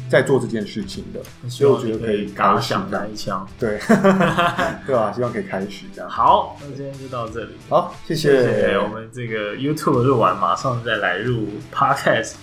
[0.10, 1.20] 在做这件事情的，
[1.50, 3.48] 所以我觉得可以打响那一枪。
[3.58, 3.80] 对，
[4.86, 5.12] 对吧？
[5.12, 6.08] 希望可以开始这样。
[6.08, 7.54] 好，那今天就到这里。
[7.68, 8.78] 好，谢谢。
[8.78, 12.34] 我们这个 YouTube 录完，马上再来录 Podcast，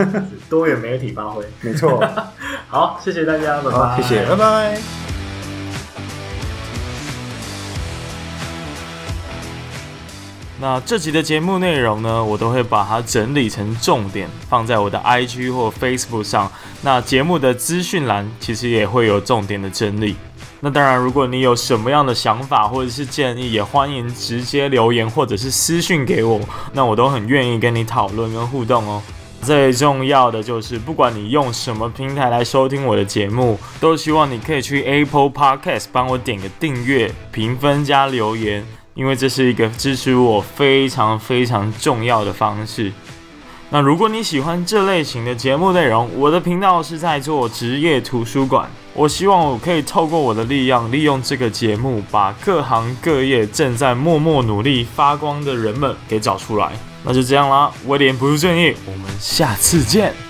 [0.48, 1.44] 多元媒体发挥。
[1.60, 2.02] 没错。
[2.68, 4.00] 好，谢谢大家，拜拜。
[4.00, 5.07] 谢谢，拜拜。
[10.60, 16.50] 那这集的节目内容呢，我都会把它整理成重点，放在我的 IG 或 Facebook 上。
[16.82, 20.16] 那节目的资讯栏其实也会有重点的整理。
[20.60, 26.40] 那当然，如果你有什么样的想法或者是建议，也欢迎直接留言或者是私讯给我，
[26.72, 29.00] 那我都很愿意跟你讨论跟互动哦。
[29.40, 38.77] 最重要的就是，不管你用什么平台来收听我的节目，都希望你可以去 Apple Podcast 帮我点个订阅、评分加留言。
[38.98, 42.92] 因为这是一个支持我非常非常重要的方式。
[43.70, 48.68] 那如果你喜欢这类型的节目内容，我的频道是在做职业图书馆。
[48.94, 56.72] 我希望我可以透过我的力量，利用这个节目，把各行各业正在默默努力发光的人们给找出来。
[57.04, 60.27] 那就这样啦，威廉不务正业，我们下次见。